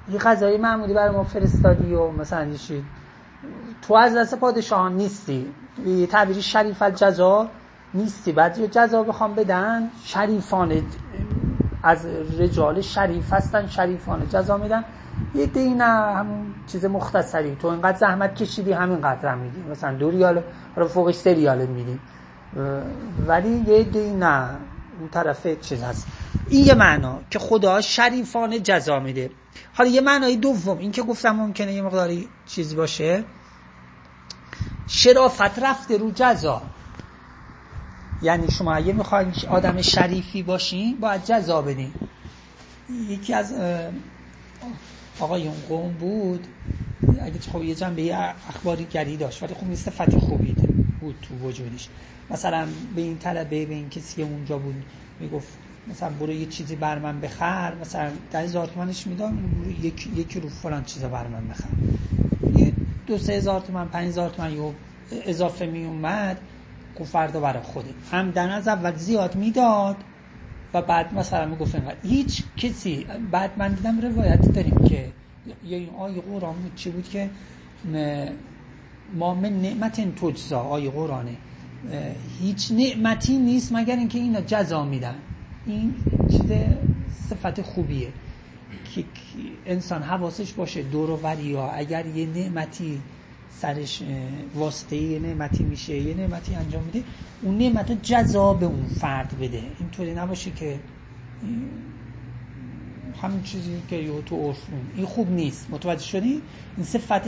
یه 0.08 0.18
غذای 0.18 0.58
معمولی 0.58 0.94
برای 0.94 1.10
ما 1.10 1.22
فرستادی 1.24 1.94
و 1.94 2.10
مثلا 2.10 2.44
یه 2.44 2.56
تو 3.82 3.94
از 3.94 4.16
دست 4.16 4.34
پادشاهان 4.34 4.96
نیستی. 4.96 5.46
تعبیری 6.10 6.42
شریف 6.42 6.82
الجزا 6.82 7.48
نیستی. 7.94 8.32
بعد 8.32 8.58
یه 8.58 8.68
جزا 8.68 9.02
بخوام 9.02 9.34
بدن 9.34 9.90
شریفانه 10.04 10.82
از 11.82 12.06
رجال 12.38 12.80
شریف 12.80 13.32
هستن 13.32 13.66
شریفانه 13.66 14.26
جزا 14.26 14.56
میدن. 14.56 14.84
یه 15.34 15.46
دی 15.46 15.74
نه 15.74 15.84
همون 15.84 16.54
چیز 16.66 16.84
مختصری. 16.84 17.56
تو 17.56 17.68
اینقدر 17.68 17.98
زحمت 17.98 18.34
کشیدی 18.34 18.72
همین 18.72 19.00
قدر 19.00 19.28
هم 19.28 19.38
میدی. 19.38 19.60
مثلا 19.70 19.94
دو 19.94 20.10
ریال 20.10 20.42
رو 20.76 20.88
فوقش 20.88 21.14
سه 21.14 21.34
ریال 21.34 21.66
میدی. 21.66 21.98
ولی 23.26 23.64
یه 23.66 23.84
دی 23.84 24.10
اون 25.00 25.08
طرف 25.12 25.60
چیز 25.60 25.82
هست. 25.82 26.06
این 26.48 26.66
یه 26.66 26.74
معنا 26.74 27.18
که 27.30 27.38
خدا 27.38 27.80
شریفانه 27.80 28.60
جزا 28.60 29.00
میده. 29.00 29.30
حالا 29.74 29.90
یه 29.90 30.00
معنای 30.00 30.36
دوم 30.36 30.78
این 30.78 30.92
که 30.92 31.02
گفتم 31.02 31.30
ممکنه 31.30 31.72
یه 31.72 31.82
مقداری 31.82 32.28
چیز 32.46 32.76
باشه. 32.76 33.24
شرافت 34.86 35.58
رفته 35.58 35.96
رو 35.98 36.12
جزا. 36.14 36.62
یعنی 38.22 38.50
شما 38.50 38.74
اگه 38.74 38.92
می‌خواید 38.92 39.46
آدم 39.48 39.82
شریفی 39.82 40.42
باشین 40.42 40.96
باید 41.00 41.24
جزا 41.24 41.62
بدین. 41.62 41.92
یکی 43.08 43.34
از 43.34 43.54
آقایون 45.20 45.54
قوم 45.68 45.92
بود. 45.92 46.46
اگه 47.22 47.38
خب 47.52 47.62
یه 47.62 47.74
جنبه 47.74 48.16
اخباری 48.48 48.84
گری 48.84 49.16
داشت 49.16 49.42
ولی 49.42 49.54
خب 49.54 49.64
این 49.64 49.76
صفت 49.76 50.16
خوبی 50.16 50.56
بود 51.00 51.16
تو 51.22 51.34
وجودش. 51.34 51.88
مثلا 52.30 52.68
به 52.94 53.00
این 53.00 53.18
طلبه 53.18 53.66
به 53.66 53.74
این 53.74 53.90
کسی 53.90 54.22
اونجا 54.22 54.58
بود 54.58 54.84
می‌گفت 55.20 55.48
مثلا 55.86 56.10
برو 56.10 56.32
یه 56.32 56.46
چیزی 56.46 56.76
بر 56.76 56.98
من 56.98 57.20
بخر. 57.20 57.74
مثلا 57.74 58.10
ده 58.32 58.38
هزار 58.38 58.66
تومنش 58.66 59.06
میدم 59.06 59.36
برو 59.36 59.70
یک 59.70 60.06
یکی 60.16 60.40
رو 60.40 60.48
فلان 60.48 60.84
چیزا 60.84 61.08
بر 61.08 61.26
من 61.26 61.48
بخر. 61.48 61.68
دو 63.06 63.18
سه 63.18 63.32
هزار 63.32 63.60
تومن 63.60 63.88
پنج 63.88 64.08
هزار 64.08 64.30
تومن 64.30 64.52
یه 64.52 64.74
اضافه 65.10 65.66
می 65.66 65.84
اومد 65.84 66.38
گفت 67.00 67.12
فردا 67.12 67.40
برای 67.40 67.62
خوده 67.62 67.94
همدن 68.10 68.50
از 68.50 68.68
اول 68.68 68.96
زیاد 68.96 69.36
می‌داد 69.36 69.96
و 70.74 70.82
بعد 70.82 71.14
مثلا 71.14 71.46
می‌گفت 71.46 71.74
اینقدر. 71.74 71.96
هیچ 72.02 72.44
کسی 72.56 73.06
بعد 73.30 73.50
من 73.56 73.74
دیدم 73.74 74.00
روایت 74.00 74.52
داریم 74.54 74.80
که 74.84 75.12
یا 75.64 75.78
این 75.78 75.90
آیه 75.98 76.20
قرآن 76.20 76.54
بود 76.54 76.74
چی 76.74 76.90
بود 76.90 77.08
که 77.08 77.30
ما 79.14 79.34
من 79.34 79.60
نعمت 79.62 80.14
تجزا 80.14 80.60
آیه 80.60 80.90
قرآنه 80.90 81.36
هیچ 82.40 82.72
نعمتی 82.72 83.38
نیست 83.38 83.72
مگر 83.72 83.96
اینکه 83.96 84.18
اینا 84.18 84.40
جزا 84.40 84.84
میدن. 84.84 85.14
این 85.66 85.94
چیز 86.28 86.52
صفت 87.30 87.62
خوبیه. 87.62 88.08
که 88.94 89.04
انسان 89.66 90.02
حواسش 90.02 90.52
باشه 90.52 90.82
دور 90.82 91.10
وریا 91.10 91.70
اگر 91.70 92.06
یه 92.06 92.26
نعمتی 92.26 93.00
سرش 93.50 94.02
واسطه 94.54 94.96
یه 94.96 95.18
نعمتی 95.18 95.64
میشه 95.64 95.96
یه 95.96 96.14
نعمتی 96.14 96.54
انجام 96.54 96.82
میده 96.82 97.02
اون 97.42 97.58
نعمت 97.58 97.90
رو 97.90 97.96
جزا 98.02 98.54
به 98.54 98.66
اون 98.66 98.86
فرد 98.86 99.38
بده. 99.40 99.62
اینطوری 99.80 100.14
نباشه 100.14 100.50
که 100.50 100.80
همین 103.22 103.42
چیزی 103.42 103.82
که 103.90 103.96
یه 103.96 104.22
تو 104.26 104.36
عرفون 104.36 104.80
این 104.96 105.06
خوب 105.06 105.30
نیست. 105.30 105.66
متوجه 105.70 106.02
شدی؟ 106.02 106.42
این 106.76 106.86
صفت 106.86 107.22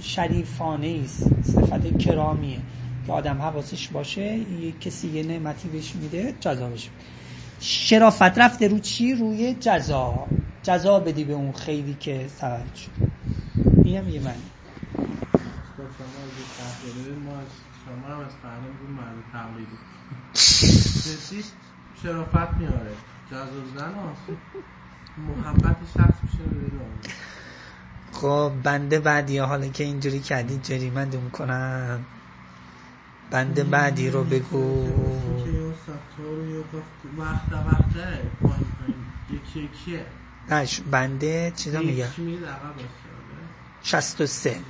شریفانه 0.00 1.00
است. 1.04 1.30
صفت 1.42 1.98
کرامیه. 1.98 2.58
که 3.08 3.12
آدم 3.12 3.42
حواسش 3.42 3.88
باشه 3.88 4.38
یه 4.38 4.72
کسی 4.80 5.08
یه 5.08 5.22
نعمتی 5.22 5.68
بهش 5.68 5.94
میده 5.94 6.34
جزا 6.40 6.68
بشه 6.68 6.90
شرافت 7.60 8.38
رفته 8.38 8.68
رو 8.68 8.78
چی؟ 8.78 9.14
روی 9.14 9.54
جزا. 9.54 10.28
جزا 10.62 11.00
بدی 11.00 11.24
به 11.24 11.32
اون 11.32 11.52
خیلی 11.52 11.94
که 11.94 12.28
سبب 12.28 12.74
شد. 12.74 12.92
این 13.82 13.98
هم 13.98 14.08
یه 14.08 14.20
معنی. 14.20 14.50
شما 17.84 18.08
هم 18.08 18.20
از 18.20 18.36
فرمان 18.36 18.72
بود 18.72 18.90
مرد 18.90 19.24
تقلیدی 19.32 19.78
جدی 21.04 21.44
شرافت 21.94 22.60
میاره 22.60 22.96
جزا 23.30 23.64
زن 23.64 23.94
محبت 25.16 25.86
شخص 25.96 26.22
میشه 26.24 26.44
خب 28.12 28.52
بنده 28.64 29.00
بعدی 29.00 29.38
حالا 29.38 29.68
که 29.68 29.84
اینجوری 29.84 30.20
کردی 30.20 30.58
جریمندون 30.58 31.30
کنم. 31.30 32.06
بنده 33.30 33.64
بعدی 33.64 34.10
رو 34.10 34.24
بگو. 34.24 34.88
وقت 37.18 37.52
وقته 37.52 38.32
یکی 39.30 39.60
یکیه 39.60 40.06
نش 40.50 40.80
بنده 40.80 41.52
چیزا 41.56 41.80
میگه 41.80 42.08
شست 43.80 44.20
و 44.20 44.26
سه. 44.26 44.60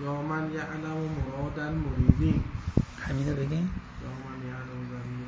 یا 0.00 0.22
من 0.22 0.52
یعلم 0.54 0.98
مرادن 0.98 1.74
مریدین 1.74 2.44
همینو 2.98 3.34
بگین 3.36 3.70
یا 4.02 4.08
من 4.10 4.46
یعلم 4.46 4.88
زمین 4.90 5.26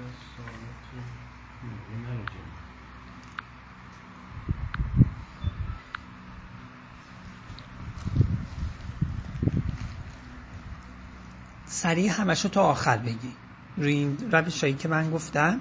سریع 11.82 12.10
همشو 12.10 12.48
تا 12.48 12.62
آخر 12.62 12.96
بگی. 12.96 13.32
روی 13.76 13.92
این 13.92 14.18
روش 14.32 14.64
که 14.64 14.88
من 14.88 15.10
گفتم. 15.10 15.60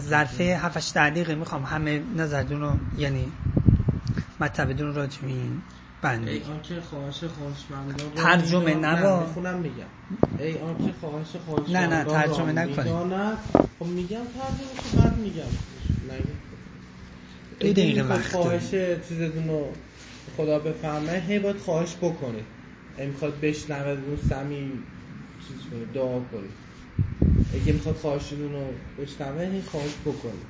ظرف 0.00 0.40
7 0.40 0.94
دقیقه 0.94 1.34
می‌خوام 1.34 1.62
همه 1.62 2.02
نظردون 2.16 2.60
رو 2.60 2.76
یعنی 2.98 3.32
مطلبتون 4.40 4.86
رو 4.86 4.94
راجع 4.94 5.18
این 5.26 5.62
بنده 6.02 6.30
ای 6.30 6.42
آنچه 6.42 6.80
خواهش 6.80 7.24
خواهشمندان 7.24 8.10
ترجمه 8.14 8.74
نبا 8.74 9.20
می‌خونم 9.20 9.54
میگم. 9.54 9.74
ای 10.38 10.58
آنچه 10.58 10.94
خواهش 11.00 11.36
خواهش 11.46 11.70
نه 11.70 11.86
نه 11.86 12.04
ترجمه 12.04 12.52
نکنی 12.52 12.90
خب 13.78 13.86
میگم 13.86 14.16
ترجمه 14.16 15.02
بعد 15.04 15.18
میگم. 15.18 15.42
دو 17.60 17.72
دقیقه 17.72 18.02
وقت 18.02 18.32
خواهش 18.32 18.70
چیزتون 19.08 19.48
رو 19.48 19.68
خدا 20.36 20.58
بفهمه 20.58 21.22
هی 21.28 21.38
باید 21.38 21.56
خواهش 21.56 21.96
بکنید 21.96 22.59
می‌خواد 23.06 23.40
بشنوه 23.40 24.02
اون 24.06 24.16
سمی 24.16 24.72
چیز 25.48 25.56
کنه 25.70 25.84
دعا 25.94 26.20
کنید 26.20 26.50
اگه 27.54 27.72
می‌خواد 27.72 27.94
خواهشتون 27.94 28.52
رو 28.52 28.64
بشنوه 28.98 29.40
این 29.40 29.62
خواهش 29.62 29.94
بکنید 30.06 30.46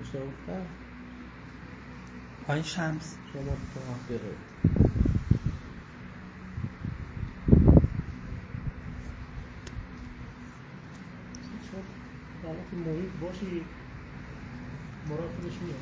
بشنوه؟ 0.00 0.66
آی 2.48 2.64
شمس. 2.64 3.16
شما 3.32 3.52
هفته 3.94 4.20
مرید 12.72 13.20
باشی. 13.20 13.64
مراد 15.08 15.30
خودش 15.40 15.54
میاد. 15.62 15.76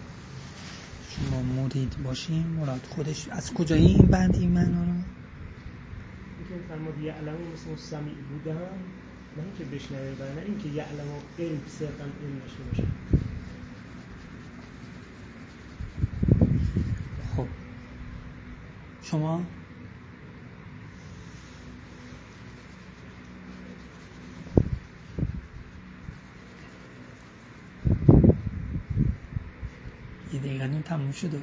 شما 1.11 1.42
مرید 1.42 2.02
باشی 2.04 2.44
مراد 2.61 2.87
خودش. 2.90 3.28
از 3.28 3.54
کجا 3.54 3.76
این 3.76 4.07
بند 4.07 4.37
این 4.37 4.50
معنا 4.50 4.88
فرمود 6.68 6.99
یعلمو 7.03 7.53
مثل 7.53 7.77
سمیع 7.77 8.14
بودن 8.14 8.55
نه 9.37 9.42
اینکه 9.44 9.64
بشنوه 9.64 10.01
و 10.01 10.35
نه 10.35 10.42
اینکه 10.47 10.68
یعلمو 10.68 11.21
علم 11.38 11.61
صرفا 11.68 12.05
علم 12.05 12.38
داشته 12.38 12.62
باشه. 12.62 12.83
خب. 17.37 17.47
شما؟ 19.03 19.42
یه 30.33 30.40
دقیقه 30.40 30.66
نیم 30.66 30.83
تموم 30.83 31.12
شده. 31.12 31.40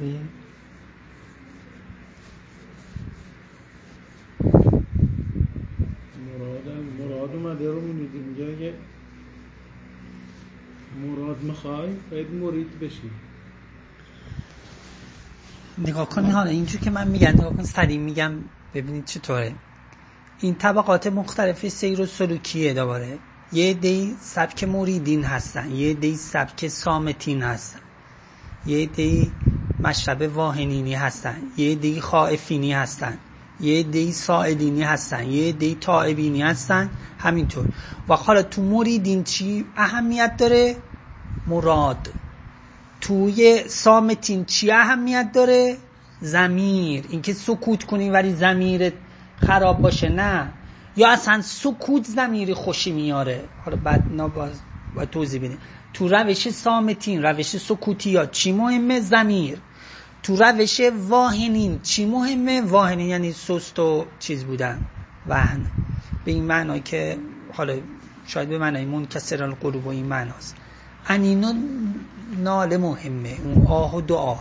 سه 0.00 0.20
مراد 6.26 6.68
مراد 6.98 7.34
اومده 7.34 7.70
رو 7.70 7.80
می‌دید 7.80 8.22
میگه 8.22 8.44
اگه 8.44 8.74
مراد 11.02 11.39
می‌خوای 11.50 11.88
باید 12.10 12.30
مرید 12.30 12.80
بشی. 12.80 13.10
نگاه 15.78 16.08
کنی 16.08 16.30
حالا 16.30 16.50
اینجور 16.50 16.80
که 16.80 16.90
من 16.90 17.08
میگم 17.08 17.28
نگاه 17.28 17.56
کن 17.56 17.62
سریع 17.62 17.98
میگم 17.98 18.32
ببینید 18.74 19.04
چطوره. 19.04 19.54
این 20.40 20.54
طبقات 20.54 21.06
مختلف 21.06 21.68
سیر 21.68 22.00
و 22.00 22.06
سلوکیه 22.06 22.74
دوباره. 22.74 23.18
یه 23.52 23.74
دی 23.74 24.16
سبک 24.20 24.64
مریدین 24.64 25.24
هستن 25.24 25.70
یه 25.70 25.94
دی 25.94 26.16
سبک 26.16 26.68
سامتین 26.68 27.42
هستن 27.42 27.80
یه 28.66 28.86
دی 28.86 29.32
مشرب 29.80 30.36
واهنینی 30.36 30.94
هستن 30.94 31.36
یه 31.56 31.74
دی 31.74 32.00
خائفینی 32.00 32.72
هستن 32.72 33.18
یه 33.60 33.82
دی 33.82 34.12
سائلینی 34.12 34.82
هستن 34.82 35.26
یه 35.26 35.52
دی 35.52 35.74
تائبینی 35.74 36.42
هستن 36.42 36.90
همینطور. 37.18 37.66
و 38.08 38.14
حالا 38.14 38.42
تو 38.42 38.62
مریدین 38.62 39.24
چی 39.24 39.64
اهمیت 39.76 40.36
داره؟ 40.36 40.76
مراد. 41.46 42.08
توی 43.00 43.68
سامتین 43.68 44.44
چی 44.44 44.70
اهمیت 44.70 45.32
داره؟ 45.32 45.76
زمیر. 46.20 47.04
اینکه 47.08 47.32
سکوت 47.32 47.84
کنی 47.84 48.10
ولی 48.10 48.32
زمیر 48.34 48.92
خراب 49.36 49.80
باشه 49.80 50.08
نه. 50.08 50.52
یا 50.96 51.10
اصلا 51.10 51.40
سکوت 51.40 52.04
زمیر 52.04 52.54
خوشی 52.54 52.92
میاره. 52.92 53.48
حالا 53.64 53.76
بعد 53.76 54.16
باز 54.16 54.60
با 54.94 55.04
توضیح 55.04 55.40
بدیم. 55.40 55.58
تو 55.92 56.08
روش 56.08 56.50
سامتین 56.50 57.22
روش 57.22 57.56
سکوتی 57.56 58.10
یا 58.10 58.26
چی 58.26 58.52
مهمه؟ 58.52 59.00
زمیر. 59.00 59.58
تو 60.22 60.36
روش 60.36 60.80
واهنین 61.08 61.80
چی 61.82 62.06
مهمه؟ 62.06 62.60
واهنین 62.60 63.08
یعنی 63.08 63.32
سست 63.32 63.78
و 63.78 64.06
چیز 64.18 64.44
بودن. 64.44 64.86
وهن. 65.26 65.66
به 66.24 66.32
این 66.32 66.44
معنا 66.44 66.78
که 66.78 67.18
حالا 67.52 67.76
شاید 68.26 68.48
به 68.48 68.58
معنای 68.58 68.84
منکسر 68.84 69.42
القلوب 69.42 69.86
و 69.86 69.88
این 69.88 70.06
معناست. 70.06 70.56
انینا 71.08 71.54
ناله 72.36 72.76
مهمه. 72.76 73.36
اون 73.44 73.66
آه 73.66 73.96
و 73.96 74.00
دعا 74.00 74.36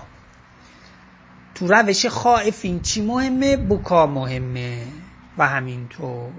تو 1.56 1.68
روش 1.68 2.06
خائفین 2.06 2.80
چی 2.82 3.02
مهمه؟ 3.02 3.58
بکا 3.58 4.08
مهمه. 4.08 4.88
و 5.38 5.48
همینطور 5.48 6.32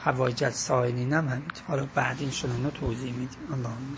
حواجت 0.00 0.50
سائلین 0.50 1.12
هم 1.12 1.28
همینطور 1.28 1.64
حالا 1.68 1.86
بعد 1.94 2.16
این 2.20 2.30
توضیح 2.70 3.12
میدیم. 3.12 3.38
اللهم 3.52 3.96